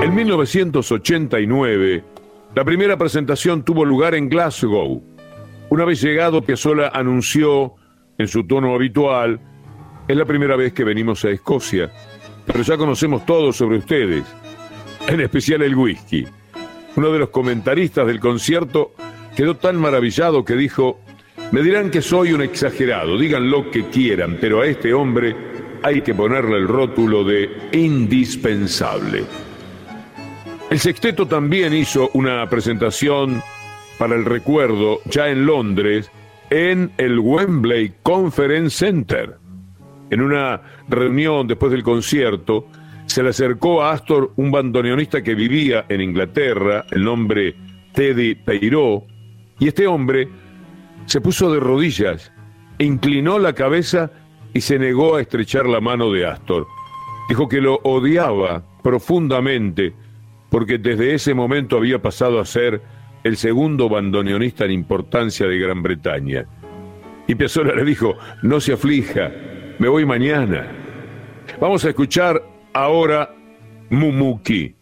En 0.03 0.15
1989, 0.15 2.05
la 2.55 2.65
primera 2.65 2.97
presentación 2.97 3.63
tuvo 3.63 3.85
lugar 3.85 4.15
en 4.15 4.29
Glasgow. 4.29 5.03
Una 5.71 5.85
vez 5.85 6.01
llegado, 6.01 6.43
Piazzolla 6.43 6.89
anunció, 6.89 7.75
en 8.17 8.27
su 8.27 8.47
tono 8.47 8.75
habitual, 8.75 9.41
es 10.09 10.17
la 10.17 10.25
primera 10.25 10.57
vez 10.57 10.73
que 10.73 10.85
venimos 10.85 11.25
a 11.25 11.31
Escocia, 11.31 11.93
pero 12.47 12.63
ya 12.63 12.77
conocemos 12.77 13.27
todo 13.27 13.53
sobre 13.53 13.79
ustedes, 13.79 14.25
en 15.07 15.21
especial 15.21 15.63
el 15.63 15.77
whisky. 15.77 16.27
Uno 16.97 17.13
de 17.13 17.19
los 17.19 17.29
comentaristas 17.29 18.07
del 18.07 18.19
concierto 18.19 18.93
quedó 19.37 19.57
tan 19.57 19.77
maravillado 19.77 20.45
que 20.45 20.55
dijo, 20.55 20.99
me 21.53 21.63
dirán 21.63 21.91
que 21.91 22.03
soy 22.03 22.33
un 22.33 22.43
exagerado, 22.43 23.19
digan 23.19 23.51
lo 23.51 23.71
que 23.71 23.85
quieran, 23.87 24.39
pero 24.41 24.61
a 24.61 24.67
este 24.67 24.93
hombre 24.93 25.35
hay 25.83 26.03
que 26.03 26.15
ponerle 26.15 26.57
el 26.57 26.69
rótulo 26.69 27.25
de 27.25 27.51
indispensable. 27.73 29.25
El 30.71 30.79
sexteto 30.79 31.27
también 31.27 31.73
hizo 31.73 32.11
una 32.13 32.49
presentación 32.51 33.43
para 33.99 34.15
el 34.15 34.25
recuerdo 34.25 35.01
ya 35.07 35.29
en 35.29 35.47
Londres 35.47 36.11
en 36.51 36.93
el 36.99 37.19
Wembley 37.19 37.95
Conference 38.03 38.77
Center. 38.87 39.37
En 40.11 40.21
una 40.21 40.61
reunión 40.89 41.47
después 41.47 41.73
del 41.73 41.83
concierto, 41.83 42.67
se 43.07 43.23
le 43.23 43.31
acercó 43.31 43.83
a 43.83 43.93
Astor 43.93 44.33
un 44.37 44.51
bandoneonista 44.51 45.23
que 45.23 45.35
vivía 45.35 45.87
en 45.89 46.03
Inglaterra, 46.03 46.85
el 46.91 47.05
nombre 47.05 47.55
Teddy 47.93 48.35
Peiró, 48.35 49.05
y 49.59 49.69
este 49.69 49.87
hombre 49.87 50.29
se 51.09 51.23
puso 51.23 51.51
de 51.51 51.59
rodillas, 51.59 52.31
inclinó 52.79 53.39
la 53.39 53.55
cabeza 53.55 54.11
y 54.53 54.61
se 54.61 54.79
negó 54.79 55.17
a 55.17 55.23
estrechar 55.23 55.67
la 55.67 55.81
mano 55.81 56.13
de 56.13 56.27
Astor. 56.27 56.67
Dijo 57.31 57.49
que 57.49 57.63
lo 57.63 57.77
odiaba 57.83 58.63
profundamente 58.83 59.95
porque 60.51 60.77
desde 60.77 61.15
ese 61.15 61.33
momento 61.33 61.79
había 61.79 62.01
pasado 62.01 62.41
a 62.41 62.45
ser 62.45 62.83
el 63.25 63.39
segundo 63.39 63.89
bandoneonista 63.89 64.67
en 64.67 64.73
importancia 64.73 65.47
de 65.47 65.59
Gran 65.59 65.83
Bretaña. 65.83 66.47
Y 67.27 67.35
Piazzolla 67.35 67.75
le 67.75 67.85
dijo, 67.85 68.15
no 68.43 68.61
se 68.61 68.75
aflija, 68.75 69.33
me 69.79 69.89
voy 69.89 70.05
mañana. 70.05 70.67
Vamos 71.59 71.87
a 71.87 71.89
escuchar 71.89 72.43
ahora 72.75 73.35
Mumuki. 73.89 74.78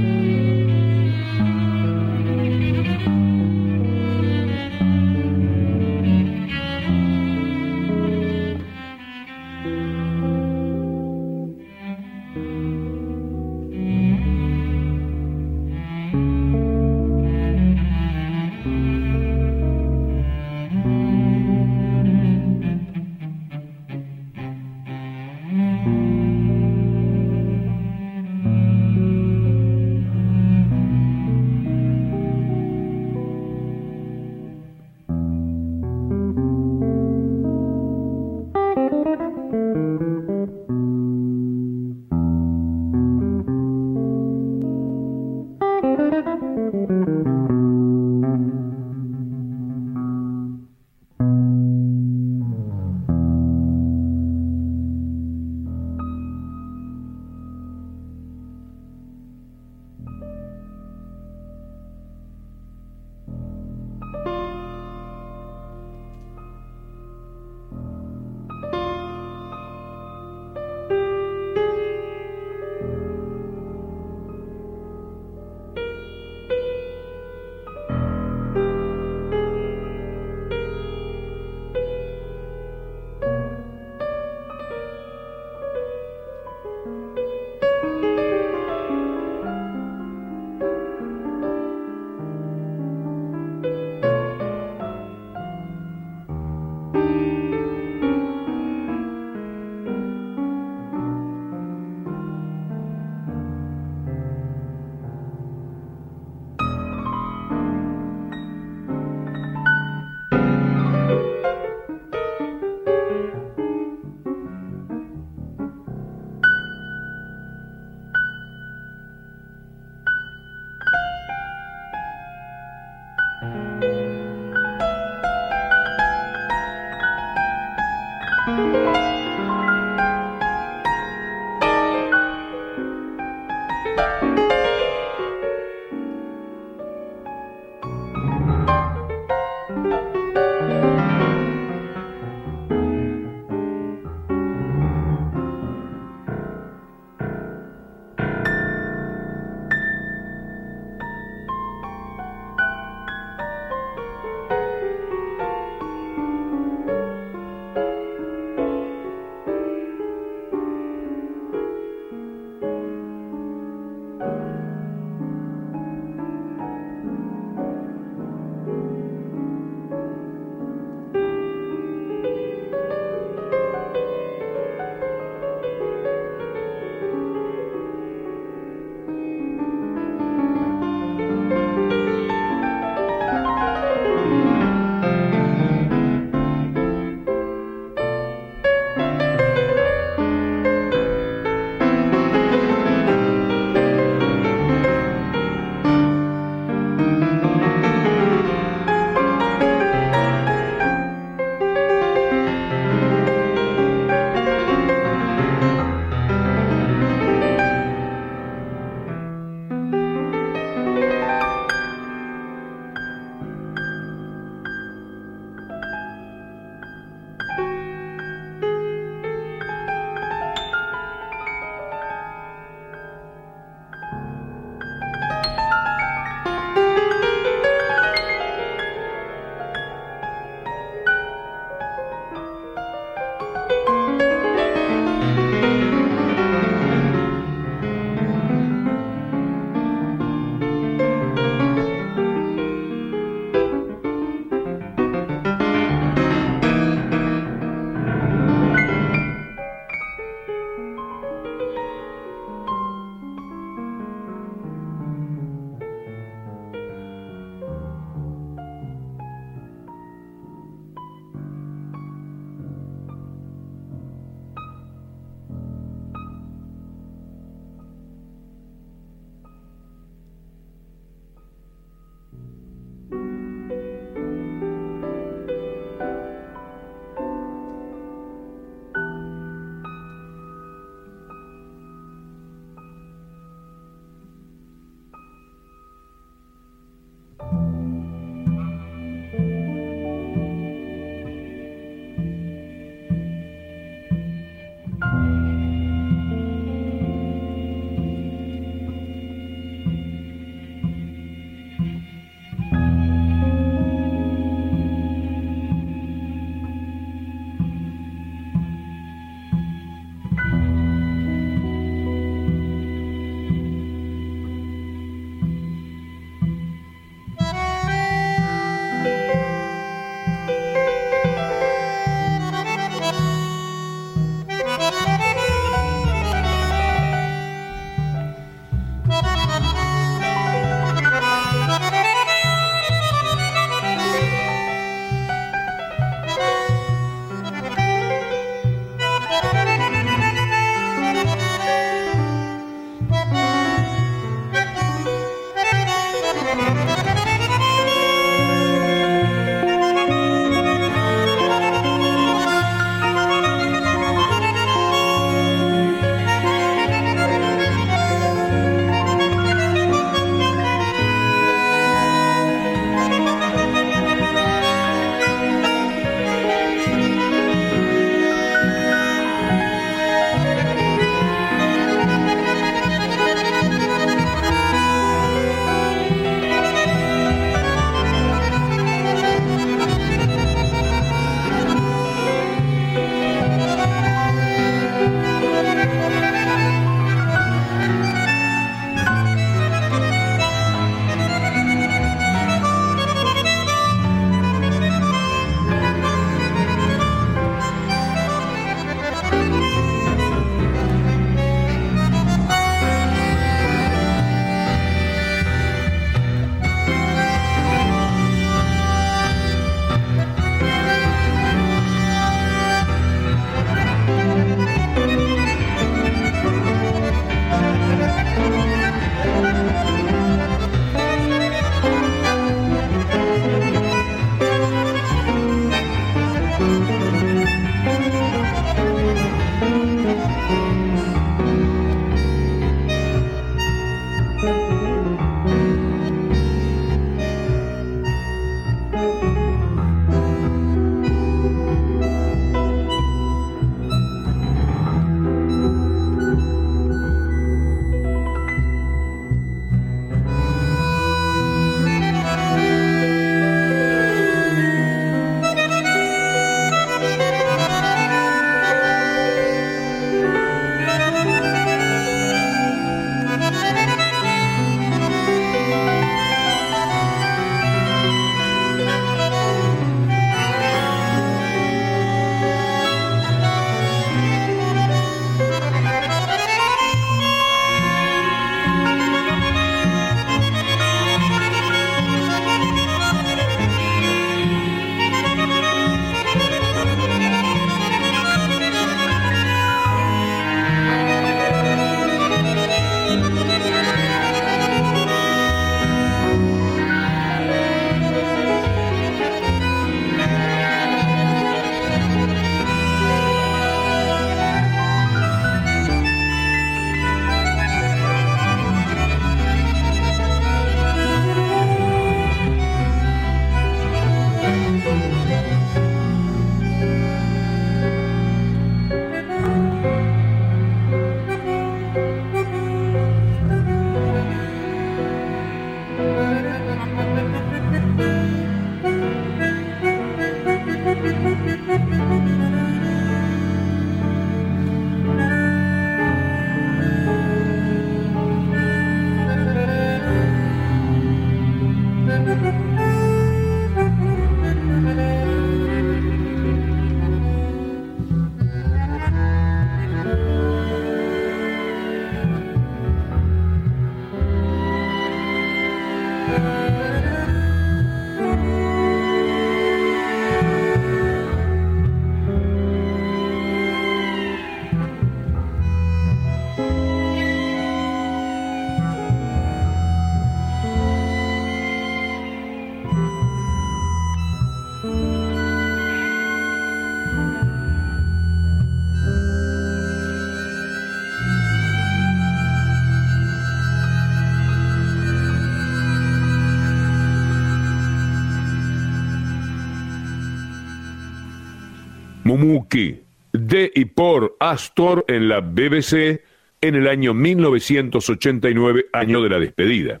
De 593.32 593.70
y 593.74 593.84
por 593.86 594.36
Astor 594.40 595.04
en 595.08 595.28
la 595.28 595.40
BBC 595.40 596.22
en 596.60 596.74
el 596.76 596.88
año 596.88 597.12
1989, 597.12 598.86
año 598.92 599.22
de 599.22 599.28
la 599.28 599.38
despedida. 599.38 600.00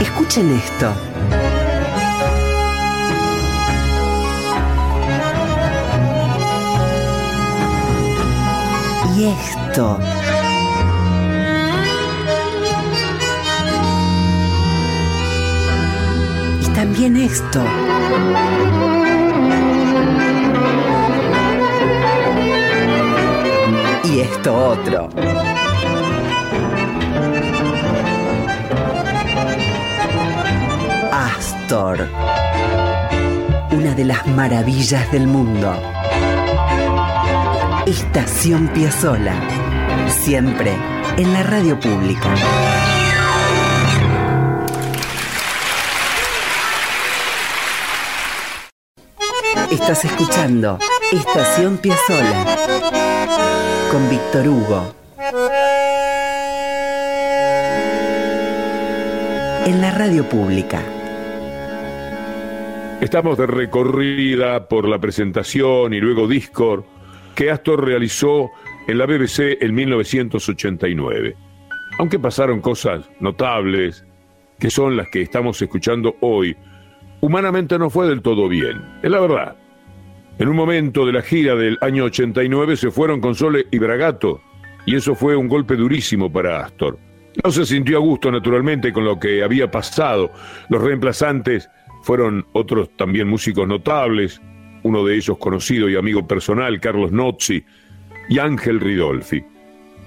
Escuchen 0.00 0.50
esto. 0.52 0.94
Y 9.16 9.24
esto. 9.24 9.98
Y 16.60 16.74
también 16.74 17.16
esto. 17.16 17.64
Esto 24.24 24.54
otro. 24.54 25.08
Astor. 31.12 32.08
Una 33.72 33.94
de 33.94 34.04
las 34.04 34.26
maravillas 34.26 35.10
del 35.12 35.26
mundo. 35.26 35.74
Estación 37.86 38.68
Piazzola. 38.68 39.34
Siempre 40.08 40.72
en 41.16 41.32
la 41.32 41.42
radio 41.42 41.78
pública. 41.78 42.34
Estás 49.70 50.04
escuchando 50.04 50.78
Estación 51.12 51.76
Piazzola 51.78 53.03
con 53.94 54.10
Víctor 54.10 54.48
Hugo. 54.48 54.92
En 59.66 59.80
la 59.80 59.92
radio 59.96 60.28
pública. 60.28 60.82
Estamos 63.00 63.38
de 63.38 63.46
recorrida 63.46 64.66
por 64.66 64.88
la 64.88 64.98
presentación 64.98 65.94
y 65.94 66.00
luego 66.00 66.26
Discord 66.26 66.82
que 67.36 67.52
Astor 67.52 67.84
realizó 67.84 68.50
en 68.88 68.98
la 68.98 69.06
BBC 69.06 69.62
en 69.62 69.72
1989. 69.76 71.36
Aunque 71.96 72.18
pasaron 72.18 72.60
cosas 72.60 73.08
notables, 73.20 74.04
que 74.58 74.70
son 74.70 74.96
las 74.96 75.08
que 75.08 75.22
estamos 75.22 75.62
escuchando 75.62 76.16
hoy, 76.20 76.56
humanamente 77.20 77.78
no 77.78 77.90
fue 77.90 78.08
del 78.08 78.22
todo 78.22 78.48
bien, 78.48 78.82
es 79.04 79.10
la 79.12 79.20
verdad. 79.20 79.63
En 80.36 80.48
un 80.48 80.56
momento 80.56 81.06
de 81.06 81.12
la 81.12 81.22
gira 81.22 81.54
del 81.54 81.78
año 81.80 82.04
89 82.04 82.76
se 82.76 82.90
fueron 82.90 83.20
con 83.20 83.36
Sole 83.36 83.66
y 83.70 83.78
Bragato, 83.78 84.40
y 84.84 84.96
eso 84.96 85.14
fue 85.14 85.36
un 85.36 85.46
golpe 85.46 85.76
durísimo 85.76 86.32
para 86.32 86.64
Astor. 86.64 86.98
No 87.42 87.52
se 87.52 87.64
sintió 87.64 87.98
a 87.98 88.00
gusto 88.00 88.32
naturalmente 88.32 88.92
con 88.92 89.04
lo 89.04 89.18
que 89.18 89.44
había 89.44 89.70
pasado. 89.70 90.32
Los 90.68 90.82
reemplazantes 90.82 91.68
fueron 92.02 92.44
otros 92.52 92.90
también 92.96 93.28
músicos 93.28 93.68
notables, 93.68 94.40
uno 94.82 95.04
de 95.04 95.14
ellos 95.16 95.38
conocido 95.38 95.88
y 95.88 95.96
amigo 95.96 96.26
personal, 96.26 96.80
Carlos 96.80 97.12
Nozzi, 97.12 97.64
y 98.28 98.38
Ángel 98.38 98.80
Ridolfi. 98.80 99.44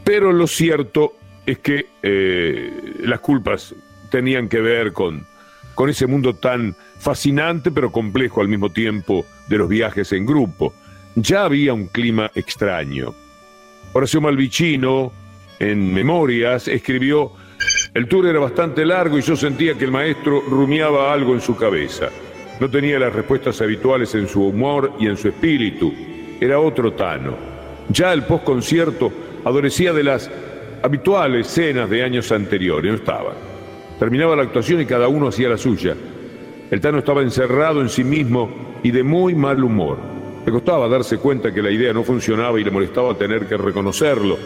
Pero 0.03 0.33
lo 0.33 0.47
cierto 0.47 1.13
es 1.45 1.59
que 1.59 1.85
eh, 2.03 2.71
las 3.05 3.21
culpas 3.21 3.73
tenían 4.11 4.49
que 4.49 4.59
ver 4.59 4.91
con, 4.91 5.25
con 5.77 5.91
ese 5.91 6.07
mundo 6.07 6.33
tan 6.33 6.75
fascinante 6.97 7.69
pero 7.69 7.91
complejo 7.91 8.41
al 8.41 8.47
mismo 8.47 8.71
tiempo 8.71 9.27
de 9.47 9.59
los 9.59 9.69
viajes 9.69 10.11
en 10.11 10.25
grupo. 10.25 10.73
Ya 11.13 11.43
había 11.43 11.71
un 11.71 11.85
clima 11.85 12.31
extraño. 12.33 13.13
Horacio 13.93 14.19
Malvicino, 14.19 15.11
en 15.59 15.93
Memorias, 15.93 16.67
escribió, 16.67 17.31
el 17.93 18.07
tour 18.07 18.25
era 18.25 18.39
bastante 18.39 18.87
largo 18.87 19.19
y 19.19 19.21
yo 19.21 19.35
sentía 19.35 19.75
que 19.75 19.85
el 19.85 19.91
maestro 19.91 20.41
rumiaba 20.49 21.13
algo 21.13 21.35
en 21.35 21.41
su 21.41 21.55
cabeza. 21.55 22.09
No 22.59 22.67
tenía 22.71 22.97
las 22.97 23.13
respuestas 23.13 23.61
habituales 23.61 24.15
en 24.15 24.27
su 24.27 24.47
humor 24.47 24.93
y 24.99 25.05
en 25.05 25.15
su 25.15 25.27
espíritu. 25.27 25.93
Era 26.41 26.59
otro 26.59 26.93
Tano. 26.93 27.37
Ya 27.89 28.13
el 28.13 28.23
postconcierto 28.23 29.11
adorecía 29.45 29.93
de 29.93 30.03
las 30.03 30.31
habituales 30.81 31.45
cenas 31.45 31.87
de 31.87 32.03
años 32.03 32.31
anteriores. 32.31 32.91
No 32.91 32.97
estaba. 32.97 33.46
Terminaba 33.99 34.35
la 34.35 34.43
actuación 34.43 34.81
y 34.81 34.85
cada 34.85 35.07
uno 35.07 35.27
hacía 35.27 35.49
la 35.49 35.57
suya. 35.57 35.95
El 36.69 36.81
Tano 36.81 36.99
estaba 36.99 37.21
encerrado 37.21 37.81
en 37.81 37.89
sí 37.89 38.03
mismo 38.03 38.49
y 38.83 38.91
de 38.91 39.03
muy 39.03 39.33
mal 39.33 39.63
humor. 39.63 39.97
Le 40.45 40.51
costaba 40.51 40.87
darse 40.87 41.17
cuenta 41.17 41.53
que 41.53 41.61
la 41.61 41.71
idea 41.71 41.93
no 41.93 42.03
funcionaba 42.03 42.59
y 42.59 42.63
le 42.63 42.71
molestaba 42.71 43.17
tener 43.17 43.47
que 43.47 43.57
reconocerlo. 43.57 44.37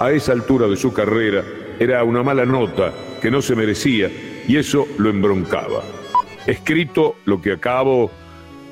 A 0.00 0.10
esa 0.12 0.32
altura 0.32 0.66
de 0.66 0.76
su 0.76 0.92
carrera 0.92 1.44
era 1.78 2.02
una 2.04 2.22
mala 2.22 2.44
nota 2.46 2.92
que 3.20 3.30
no 3.30 3.42
se 3.42 3.54
merecía 3.54 4.10
y 4.48 4.56
eso 4.56 4.86
lo 4.98 5.10
embroncaba. 5.10 5.82
Escrito 6.46 7.16
lo 7.24 7.40
que 7.40 7.52
acabo 7.52 8.10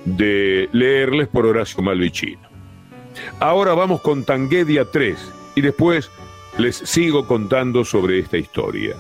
de 0.05 0.69
leerles 0.73 1.29
por 1.29 1.47
Horacio 1.47 1.83
Malvicino. 1.83 2.49
Ahora 3.41 3.75
vamos 3.75 4.01
con 4.01 4.25
Tanguedia 4.25 4.85
3 4.85 5.33
y 5.57 5.61
después 5.61 6.11
les 6.59 6.77
sigo 6.77 7.27
contando 7.27 7.85
sobre 7.85 8.19
esta 8.19 8.37
historia. 8.37 8.97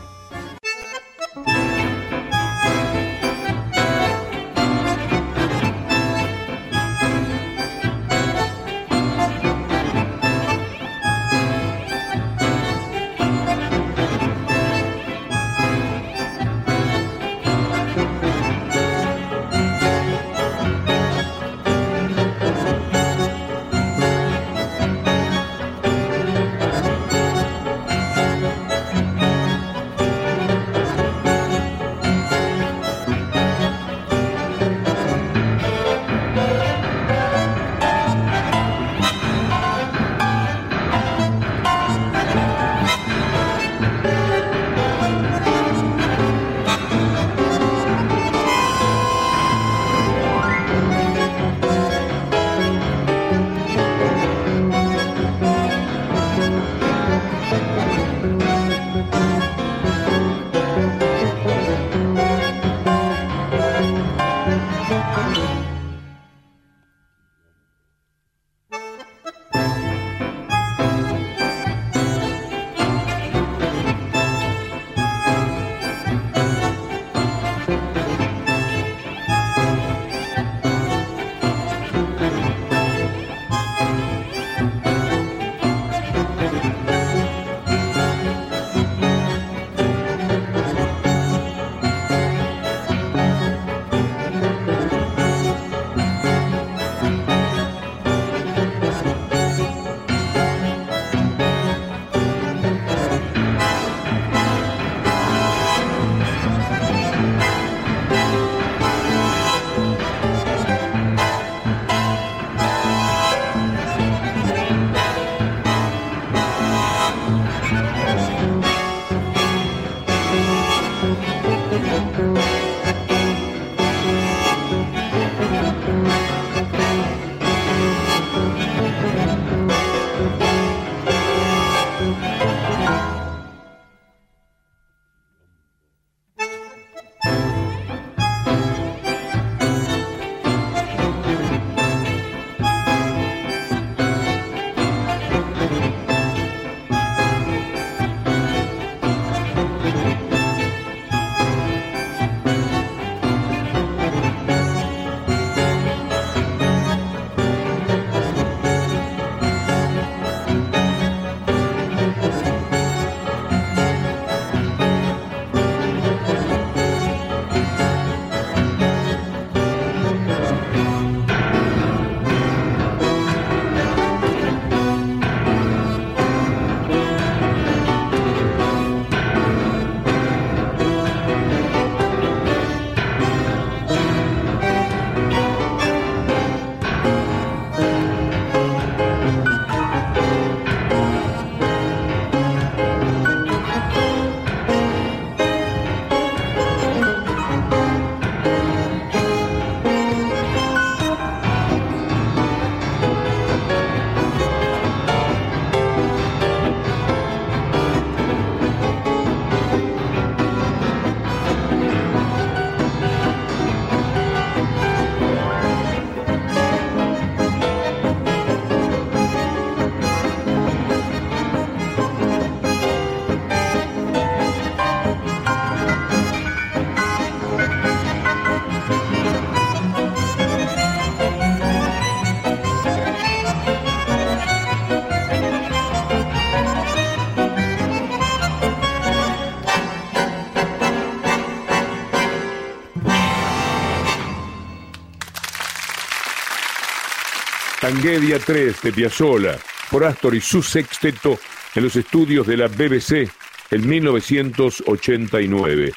Tanguedia 247.95 248.41
3 248.41 248.83
de 248.83 248.93
Piazzolla 248.93 249.57
por 249.89 250.05
Astor 250.05 250.35
y 250.35 250.41
su 250.41 250.65
sexteto 250.65 251.39
en 251.77 251.85
los 251.85 251.95
estudios 251.95 252.45
de 252.45 252.57
la 252.57 252.67
BBC 252.67 253.31
en 253.71 253.89
1989. 253.89 255.93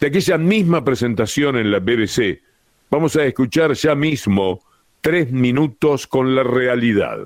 De 0.00 0.06
aquella 0.06 0.38
misma 0.38 0.82
presentación 0.82 1.58
en 1.58 1.70
la 1.70 1.80
BBC, 1.80 2.40
vamos 2.90 3.14
a 3.16 3.24
escuchar 3.24 3.74
ya 3.74 3.94
mismo 3.94 4.64
tres 5.02 5.30
minutos 5.30 6.06
con 6.06 6.34
la 6.34 6.44
realidad. 6.44 7.18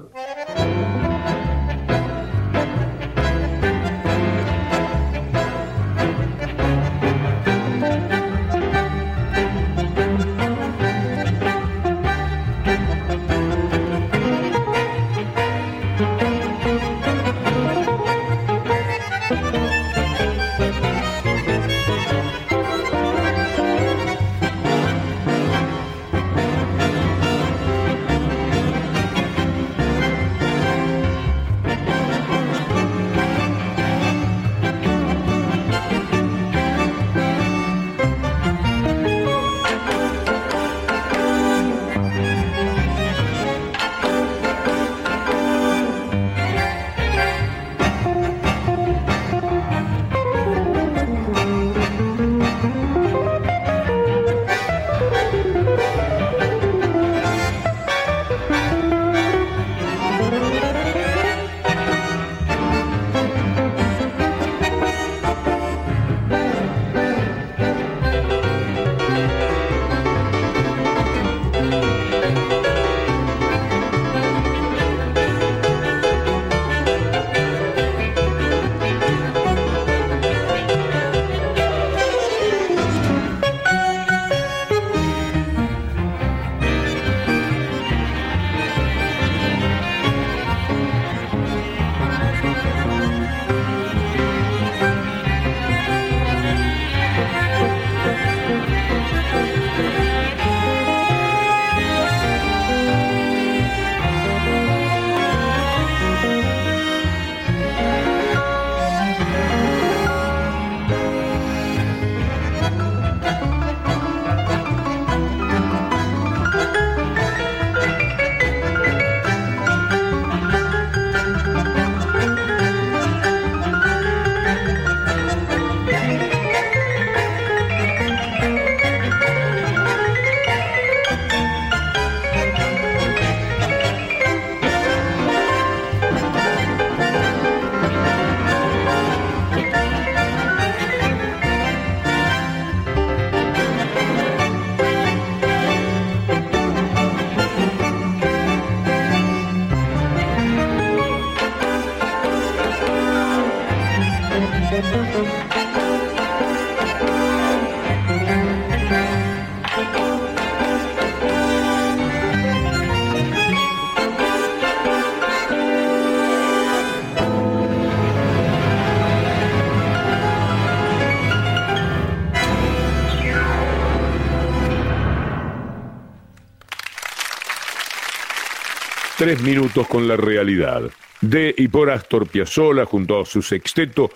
Tres 179.22 179.40
minutos 179.40 179.86
con 179.86 180.08
la 180.08 180.16
realidad. 180.16 180.90
De 181.20 181.54
y 181.56 181.68
por 181.68 181.90
Astor 181.90 182.26
Piazzolla 182.26 182.86
junto 182.86 183.20
a 183.20 183.24
su 183.24 183.40
sexteto 183.40 184.10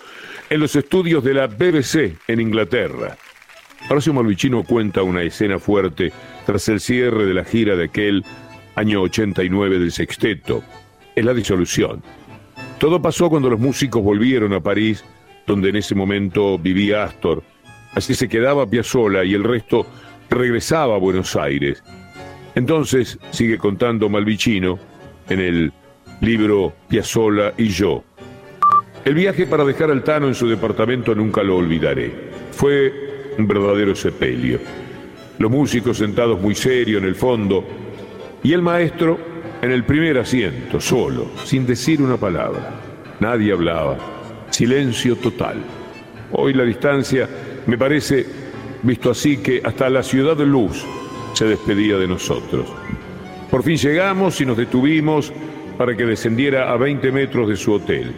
en 0.49 0.59
los 0.59 0.75
estudios 0.75 1.23
de 1.23 1.33
la 1.33 1.47
BBC 1.47 2.17
en 2.27 2.41
Inglaterra. 2.41 3.15
Horacio 3.89 4.13
Malvicino 4.13 4.65
cuenta 4.65 5.03
una 5.03 5.23
escena 5.23 5.59
fuerte 5.59 6.11
tras 6.45 6.67
el 6.67 6.81
cierre 6.81 7.25
de 7.25 7.33
la 7.33 7.45
gira 7.45 7.77
de 7.77 7.85
aquel 7.85 8.25
año 8.75 9.01
89 9.03 9.79
del 9.79 9.93
sexteto. 9.93 10.61
Es 11.15 11.23
la 11.23 11.33
disolución. 11.33 12.03
Todo 12.77 13.01
pasó 13.01 13.29
cuando 13.29 13.49
los 13.49 13.61
músicos 13.61 14.03
volvieron 14.03 14.51
a 14.51 14.59
París, 14.59 15.05
donde 15.45 15.69
en 15.69 15.77
ese 15.77 15.95
momento 15.95 16.59
vivía 16.59 17.05
Astor. 17.05 17.43
Así 17.93 18.13
se 18.13 18.27
quedaba 18.27 18.69
Piazzolla 18.69 19.23
y 19.23 19.35
el 19.35 19.45
resto 19.45 19.87
regresaba 20.29 20.95
a 20.95 20.99
Buenos 20.99 21.37
Aires. 21.37 21.81
Entonces, 22.55 23.19
sigue 23.31 23.57
contando 23.57 24.09
Malvicino, 24.09 24.79
en 25.29 25.39
el 25.39 25.73
libro 26.21 26.73
Piazzolla 26.87 27.53
y 27.57 27.67
yo. 27.67 28.03
El 29.05 29.13
viaje 29.13 29.47
para 29.47 29.63
dejar 29.63 29.91
al 29.91 30.03
Tano 30.03 30.27
en 30.27 30.35
su 30.35 30.47
departamento 30.47 31.15
nunca 31.15 31.43
lo 31.43 31.57
olvidaré. 31.57 32.11
Fue 32.51 33.33
un 33.37 33.47
verdadero 33.47 33.95
sepelio. 33.95 34.59
Los 35.37 35.51
músicos 35.51 35.97
sentados 35.97 36.41
muy 36.41 36.55
serio 36.55 36.97
en 36.97 37.05
el 37.05 37.15
fondo 37.15 37.63
y 38.43 38.53
el 38.53 38.61
maestro 38.61 39.17
en 39.61 39.71
el 39.71 39.83
primer 39.85 40.17
asiento, 40.17 40.79
solo, 40.79 41.31
sin 41.43 41.65
decir 41.65 42.01
una 42.01 42.17
palabra. 42.17 42.81
Nadie 43.19 43.53
hablaba. 43.53 43.97
Silencio 44.49 45.15
total. 45.15 45.57
Hoy 46.31 46.53
la 46.53 46.63
distancia 46.63 47.29
me 47.65 47.77
parece, 47.77 48.25
visto 48.83 49.11
así, 49.11 49.37
que 49.37 49.61
hasta 49.63 49.89
la 49.89 50.03
ciudad 50.03 50.35
de 50.35 50.45
luz 50.45 50.85
se 51.33 51.45
despedía 51.45 51.97
de 51.97 52.07
nosotros. 52.07 52.67
Por 53.49 53.63
fin 53.63 53.77
llegamos 53.77 54.41
y 54.41 54.45
nos 54.45 54.57
detuvimos 54.57 55.31
para 55.77 55.95
que 55.95 56.05
descendiera 56.05 56.71
a 56.71 56.77
20 56.77 57.11
metros 57.11 57.47
de 57.47 57.55
su 57.55 57.73
hotel. 57.73 58.11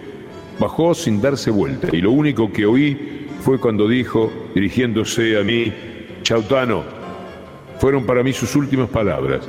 Bajó 0.60 0.94
sin 0.94 1.22
darse 1.22 1.52
vuelta 1.52 1.88
y 1.92 2.02
lo 2.02 2.12
único 2.12 2.52
que 2.52 2.66
oí 2.66 3.28
fue 3.42 3.60
cuando 3.60 3.88
dijo, 3.88 4.32
dirigiéndose 4.56 5.40
a 5.40 5.44
mí, 5.44 5.72
Chautano, 6.24 6.84
fueron 7.80 8.06
para 8.06 8.24
mí 8.24 8.34
sus 8.34 8.56
últimas 8.56 8.90
palabras. 8.90 9.48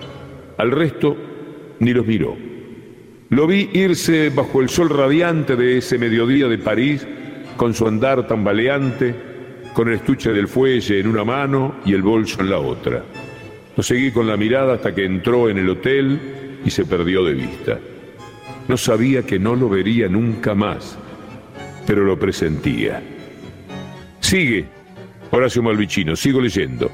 Al 0.59 0.71
resto 0.71 1.17
ni 1.79 1.93
los 1.93 2.07
miró. 2.07 2.37
Lo 3.31 3.47
vi 3.47 3.71
irse 3.73 4.31
bajo 4.31 4.61
el 4.61 4.69
sol 4.69 4.91
radiante 4.91 5.57
de 5.57 5.79
ese 5.79 5.99
mediodía 5.99 6.49
de 6.49 6.59
París, 6.59 7.07
con 7.57 7.75
su 7.75 7.87
andar 7.87 8.27
tambaleante, 8.27 9.15
con 9.73 9.89
el 9.89 9.95
estuche 9.95 10.33
del 10.33 10.49
fuelle 10.49 11.01
en 11.01 11.07
una 11.07 11.25
mano 11.25 11.77
y 11.85 11.95
el 11.95 12.03
bolso 12.03 12.41
en 12.41 12.51
la 12.51 12.59
otra. 12.59 13.05
Lo 13.77 13.83
seguí 13.83 14.11
con 14.11 14.27
la 14.27 14.37
mirada 14.37 14.75
hasta 14.75 14.95
que 14.95 15.05
entró 15.05 15.49
en 15.49 15.59
el 15.59 15.69
hotel 15.71 16.61
y 16.65 16.71
se 16.71 16.85
perdió 16.85 17.25
de 17.25 17.35
vista. 17.35 17.79
No 18.69 18.77
sabía 18.77 19.23
que 19.23 19.39
no 19.39 19.55
lo 19.55 19.69
vería 19.69 20.09
nunca 20.09 20.55
más, 20.55 20.99
pero 21.87 22.05
lo 22.05 22.19
presentía. 22.19 23.03
Sigue, 24.21 24.67
Horacio 25.31 25.63
Malvicino, 25.63 26.15
sigo 26.17 26.41
leyendo. 26.41 26.91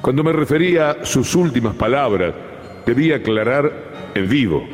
Cuando 0.00 0.24
me 0.24 0.32
refería 0.32 0.90
a 0.90 1.04
sus 1.04 1.34
últimas 1.34 1.74
palabras, 1.74 2.34
debía 2.86 3.16
aclarar 3.16 3.72
en 4.14 4.28
vivo, 4.28 4.66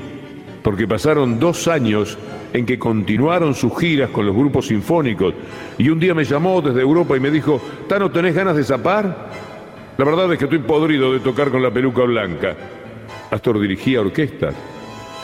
porque 0.62 0.86
pasaron 0.86 1.38
dos 1.38 1.68
años 1.68 2.16
en 2.52 2.64
que 2.64 2.78
continuaron 2.78 3.54
sus 3.54 3.76
giras 3.78 4.10
con 4.10 4.26
los 4.26 4.34
grupos 4.34 4.68
sinfónicos 4.68 5.34
y 5.76 5.88
un 5.88 5.98
día 5.98 6.14
me 6.14 6.24
llamó 6.24 6.62
desde 6.62 6.80
Europa 6.80 7.16
y 7.16 7.20
me 7.20 7.30
dijo, 7.30 7.60
Tano, 7.88 8.10
¿tenés 8.10 8.34
ganas 8.34 8.56
de 8.56 8.62
zapar? 8.62 9.30
La 9.96 10.04
verdad 10.04 10.32
es 10.32 10.38
que 10.38 10.46
estoy 10.46 10.58
podrido 10.58 11.12
de 11.12 11.20
tocar 11.20 11.52
con 11.52 11.62
la 11.62 11.70
peluca 11.70 12.02
blanca. 12.02 12.56
Astor 13.30 13.60
dirigía 13.60 14.00
orquestas 14.00 14.54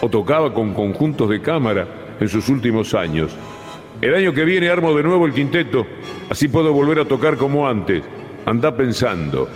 o 0.01 0.09
tocaba 0.09 0.55
con 0.55 0.75
conjuntos 0.75 1.29
de 1.29 1.43
cámara 1.43 1.89
en 2.21 2.29
sus 2.29 2.49
últimos 2.49 2.95
años. 2.95 3.37
El 4.01 4.15
año 4.15 4.33
que 4.33 4.45
viene 4.45 4.71
armo 4.71 4.95
de 4.95 5.03
nuevo 5.03 5.27
el 5.27 5.35
quinteto, 5.35 5.89
así 6.31 6.47
puedo 6.47 6.73
volver 6.73 7.01
a 7.01 7.05
tocar 7.05 7.37
como 7.37 7.69
antes. 7.69 8.05
Anda 8.47 8.77
pensando. 8.77 9.49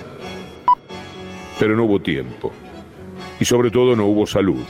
Pero 1.60 1.76
no 1.76 1.84
hubo 1.84 2.00
tiempo. 2.00 2.52
Y 3.38 3.44
sobre 3.44 3.70
todo 3.70 3.94
no 3.94 4.06
hubo 4.06 4.26
salud. 4.26 4.64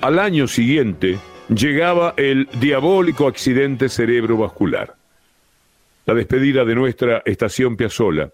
Al 0.00 0.20
año 0.20 0.48
siguiente 0.48 1.18
llegaba 1.54 2.14
el 2.16 2.48
diabólico 2.58 3.28
accidente 3.28 3.90
cerebrovascular. 3.90 4.94
La 6.06 6.14
despedida 6.14 6.64
de 6.64 6.74
nuestra 6.74 7.22
estación 7.26 7.76
Piazzola 7.76 8.30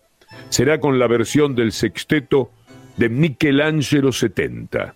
será 0.48 0.80
con 0.80 0.98
la 0.98 1.06
versión 1.06 1.54
del 1.54 1.72
sexteto 1.72 2.50
de 2.96 3.08
Michelangelo 3.08 4.12
70. 4.12 4.94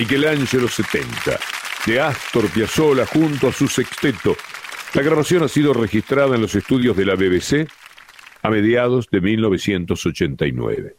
Michelangelo 0.00 0.66
70, 0.66 1.38
de 1.84 2.00
Astor 2.00 2.48
Piazzolla 2.48 3.04
junto 3.04 3.48
a 3.48 3.52
su 3.52 3.68
sexteto. 3.68 4.34
La 4.94 5.02
grabación 5.02 5.42
ha 5.42 5.48
sido 5.48 5.74
registrada 5.74 6.36
en 6.36 6.40
los 6.40 6.54
estudios 6.54 6.96
de 6.96 7.04
la 7.04 7.16
BBC 7.16 7.68
a 8.40 8.48
mediados 8.48 9.10
de 9.10 9.20
1989. 9.20 10.96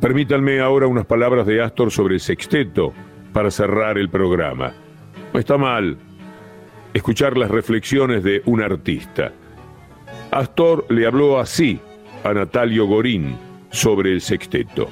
Permítanme 0.00 0.58
ahora 0.58 0.88
unas 0.88 1.06
palabras 1.06 1.46
de 1.46 1.62
Astor 1.62 1.92
sobre 1.92 2.14
el 2.14 2.20
sexteto 2.20 2.92
para 3.32 3.52
cerrar 3.52 3.96
el 3.96 4.10
programa. 4.10 4.74
No 5.32 5.38
está 5.38 5.58
mal 5.58 5.96
escuchar 6.92 7.38
las 7.38 7.52
reflexiones 7.52 8.24
de 8.24 8.42
un 8.46 8.60
artista. 8.62 9.32
Astor 10.32 10.86
le 10.88 11.06
habló 11.06 11.38
así 11.38 11.78
a 12.24 12.34
Natalio 12.34 12.86
Gorín 12.86 13.38
sobre 13.70 14.12
el 14.12 14.20
sexteto. 14.20 14.90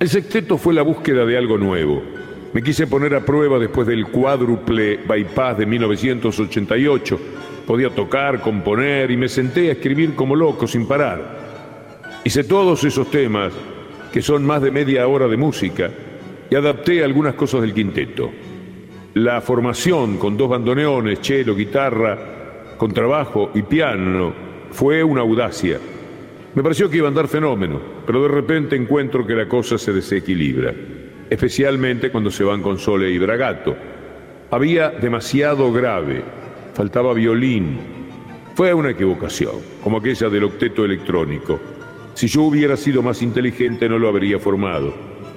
El 0.00 0.08
sexteto 0.08 0.56
fue 0.58 0.74
la 0.74 0.82
búsqueda 0.82 1.26
de 1.26 1.36
algo 1.36 1.58
nuevo. 1.58 2.00
Me 2.52 2.62
quise 2.62 2.86
poner 2.86 3.16
a 3.16 3.24
prueba 3.24 3.58
después 3.58 3.84
del 3.84 4.06
cuádruple 4.06 4.98
bypass 4.98 5.58
de 5.58 5.66
1988. 5.66 7.18
Podía 7.66 7.90
tocar, 7.90 8.40
componer 8.40 9.10
y 9.10 9.16
me 9.16 9.28
senté 9.28 9.68
a 9.68 9.72
escribir 9.72 10.14
como 10.14 10.36
loco 10.36 10.68
sin 10.68 10.86
parar. 10.86 12.20
Hice 12.22 12.44
todos 12.44 12.84
esos 12.84 13.10
temas, 13.10 13.52
que 14.12 14.22
son 14.22 14.46
más 14.46 14.62
de 14.62 14.70
media 14.70 15.08
hora 15.08 15.26
de 15.26 15.36
música, 15.36 15.90
y 16.48 16.54
adapté 16.54 17.02
algunas 17.02 17.34
cosas 17.34 17.62
del 17.62 17.74
quinteto. 17.74 18.30
La 19.14 19.40
formación 19.40 20.16
con 20.16 20.36
dos 20.36 20.48
bandoneones, 20.48 21.18
cello, 21.22 21.56
guitarra, 21.56 22.76
contrabajo 22.76 23.50
y 23.52 23.62
piano 23.62 24.32
fue 24.70 25.02
una 25.02 25.22
audacia 25.22 25.80
me 26.54 26.62
pareció 26.62 26.88
que 26.88 26.96
iba 26.96 27.06
a 27.06 27.10
andar 27.10 27.28
fenómeno, 27.28 27.80
pero 28.06 28.22
de 28.22 28.28
repente 28.28 28.74
encuentro 28.74 29.26
que 29.26 29.34
la 29.34 29.48
cosa 29.48 29.78
se 29.78 29.92
desequilibra, 29.92 30.74
especialmente 31.28 32.10
cuando 32.10 32.30
se 32.30 32.44
van 32.44 32.62
con 32.62 32.78
Sole 32.78 33.10
y 33.10 33.18
Bragato. 33.18 33.76
Había 34.50 34.90
demasiado 34.90 35.70
grave, 35.72 36.22
faltaba 36.74 37.12
violín. 37.12 37.78
Fue 38.54 38.72
una 38.72 38.90
equivocación, 38.90 39.56
como 39.84 39.98
aquella 39.98 40.28
del 40.30 40.44
octeto 40.44 40.84
electrónico. 40.84 41.60
Si 42.14 42.26
yo 42.26 42.42
hubiera 42.42 42.76
sido 42.76 43.02
más 43.02 43.22
inteligente 43.22 43.88
no 43.88 43.98
lo 43.98 44.08
habría 44.08 44.38
formado. 44.38 44.92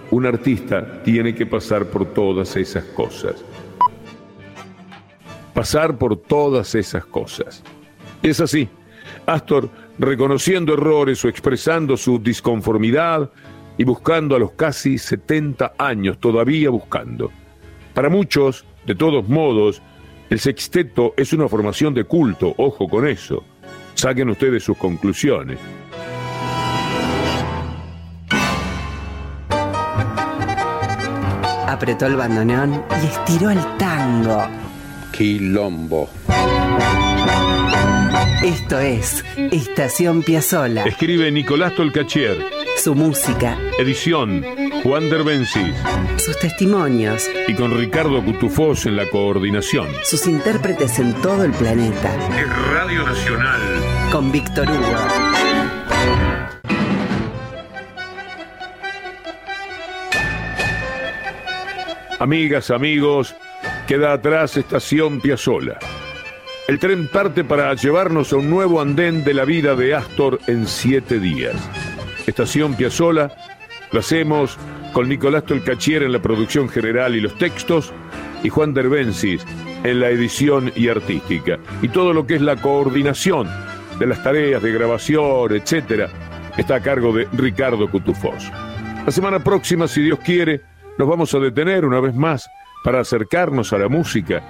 Un 0.10 0.26
artista 0.26 1.04
tiene 1.04 1.36
que 1.36 1.46
pasar 1.46 1.86
por 1.86 2.06
todas 2.14 2.56
esas 2.56 2.86
cosas. 2.86 3.46
Pasar 5.54 5.98
por 5.98 6.18
todas 6.18 6.74
esas 6.74 7.06
cosas. 7.06 7.64
Es 8.24 8.40
así. 8.40 8.68
Astor 9.26 9.70
reconociendo 9.98 10.74
errores 10.74 11.24
o 11.26 11.30
expresando 11.30 11.98
su 11.98 12.20
disconformidad 12.20 13.30
y 13.78 13.84
buscando 13.84 14.36
a 14.36 14.40
los 14.40 14.52
casi 14.52 14.98
70 14.98 15.74
años, 15.78 16.20
todavía 16.20 16.70
buscando. 16.70 17.32
Para 17.94 18.10
muchos, 18.10 18.66
de 18.86 18.96
todos 18.96 19.28
modos, 19.28 19.82
el 20.30 20.40
sexteto 20.40 21.14
es 21.18 21.34
una 21.34 21.48
formación 21.48 21.94
de 21.94 22.06
culto, 22.06 22.54
ojo 22.58 22.88
con 22.88 23.08
eso. 23.08 23.44
Saquen 23.96 24.30
ustedes 24.30 24.64
sus 24.64 24.78
conclusiones. 24.78 25.60
Apretó 31.68 32.06
el 32.06 32.16
bandoneón 32.16 32.84
y 33.02 33.06
estiró 33.08 33.50
el 33.50 33.60
tango. 33.78 34.44
Quilombo. 35.12 36.10
Esto 38.44 38.80
es 38.80 39.24
Estación 39.52 40.24
Piazzola. 40.24 40.84
Escribe 40.86 41.32
Nicolás 41.32 41.76
Tolcachier. 41.76 42.38
Su 42.76 42.96
música. 42.96 43.58
Edición 43.78 44.44
Juan 44.84 45.10
Derbencis. 45.10 45.76
Sus 46.18 46.40
testimonios. 46.40 47.30
Y 47.48 47.54
con 47.54 47.78
Ricardo 47.78 48.24
Cutufós 48.24 48.88
en 48.88 48.96
la 48.96 49.06
coordinación. 49.08 49.88
Sus 50.04 50.26
intérpretes 50.26 50.98
en 50.98 51.14
todo 51.22 51.44
el 51.44 51.52
planeta. 51.52 52.12
Es 52.40 52.72
Radio 52.72 53.04
Nacional. 53.06 53.62
Con 54.12 54.32
Víctor 54.32 54.70
Hugo. 54.70 54.98
Amigas, 62.20 62.70
amigos, 62.70 63.36
queda 63.88 64.14
atrás 64.14 64.58
Estación 64.58 65.22
Piazzola. 65.22 65.80
El 66.72 66.80
tren 66.80 67.06
parte 67.10 67.44
para 67.44 67.74
llevarnos 67.74 68.32
a 68.32 68.38
un 68.38 68.50
nuevo 68.50 68.80
andén 68.80 69.26
de 69.26 69.34
la 69.34 69.44
vida 69.44 69.76
de 69.76 69.94
Astor 69.94 70.40
en 70.48 70.66
siete 70.66 71.20
días. 71.20 71.54
Estación 72.28 72.76
Piazzola 72.76 73.30
lo 73.92 74.00
hacemos 74.00 74.58
con 74.94 75.10
Nicolás 75.10 75.44
Tolcachier 75.44 76.02
en 76.02 76.14
la 76.14 76.22
producción 76.22 76.70
general 76.70 77.14
y 77.14 77.20
los 77.20 77.38
textos 77.38 77.92
y 78.42 78.48
Juan 78.48 78.74
Derbencis 78.74 79.46
en 79.84 80.00
la 80.00 80.12
edición 80.12 80.72
y 80.74 80.88
artística. 80.88 81.60
Y 81.82 81.90
todo 81.90 82.14
lo 82.14 82.26
que 82.26 82.36
es 82.36 82.42
la 82.42 82.56
coordinación 82.56 83.50
de 84.00 84.08
las 84.08 84.24
tareas 84.24 84.64
de 84.64 84.72
grabación, 84.72 85.54
etcétera, 85.54 86.08
está 86.56 86.76
a 86.76 86.82
cargo 86.82 87.12
de 87.12 87.28
Ricardo 87.34 87.92
Cutufós. 87.92 88.50
La 89.06 89.12
semana 89.12 89.40
próxima, 89.40 89.90
si 89.90 90.04
Dios 90.04 90.20
quiere, 90.20 90.62
nos 90.98 91.10
vamos 91.10 91.34
a 91.34 91.40
detener 91.40 91.84
una 91.84 92.00
vez 92.00 92.16
más 92.16 92.50
para 92.82 93.02
acercarnos 93.02 93.74
a 93.74 93.78
la 93.78 93.90
música 93.90 94.42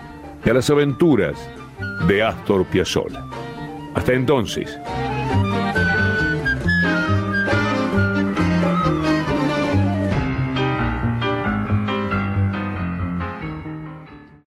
y 0.45 0.51
a 0.51 0.53
las 0.53 0.69
aventuras 0.69 1.35
de 2.07 2.23
Astor 2.23 2.65
Piazzolla. 2.65 3.25
Hasta 3.95 4.13
entonces. 4.13 4.79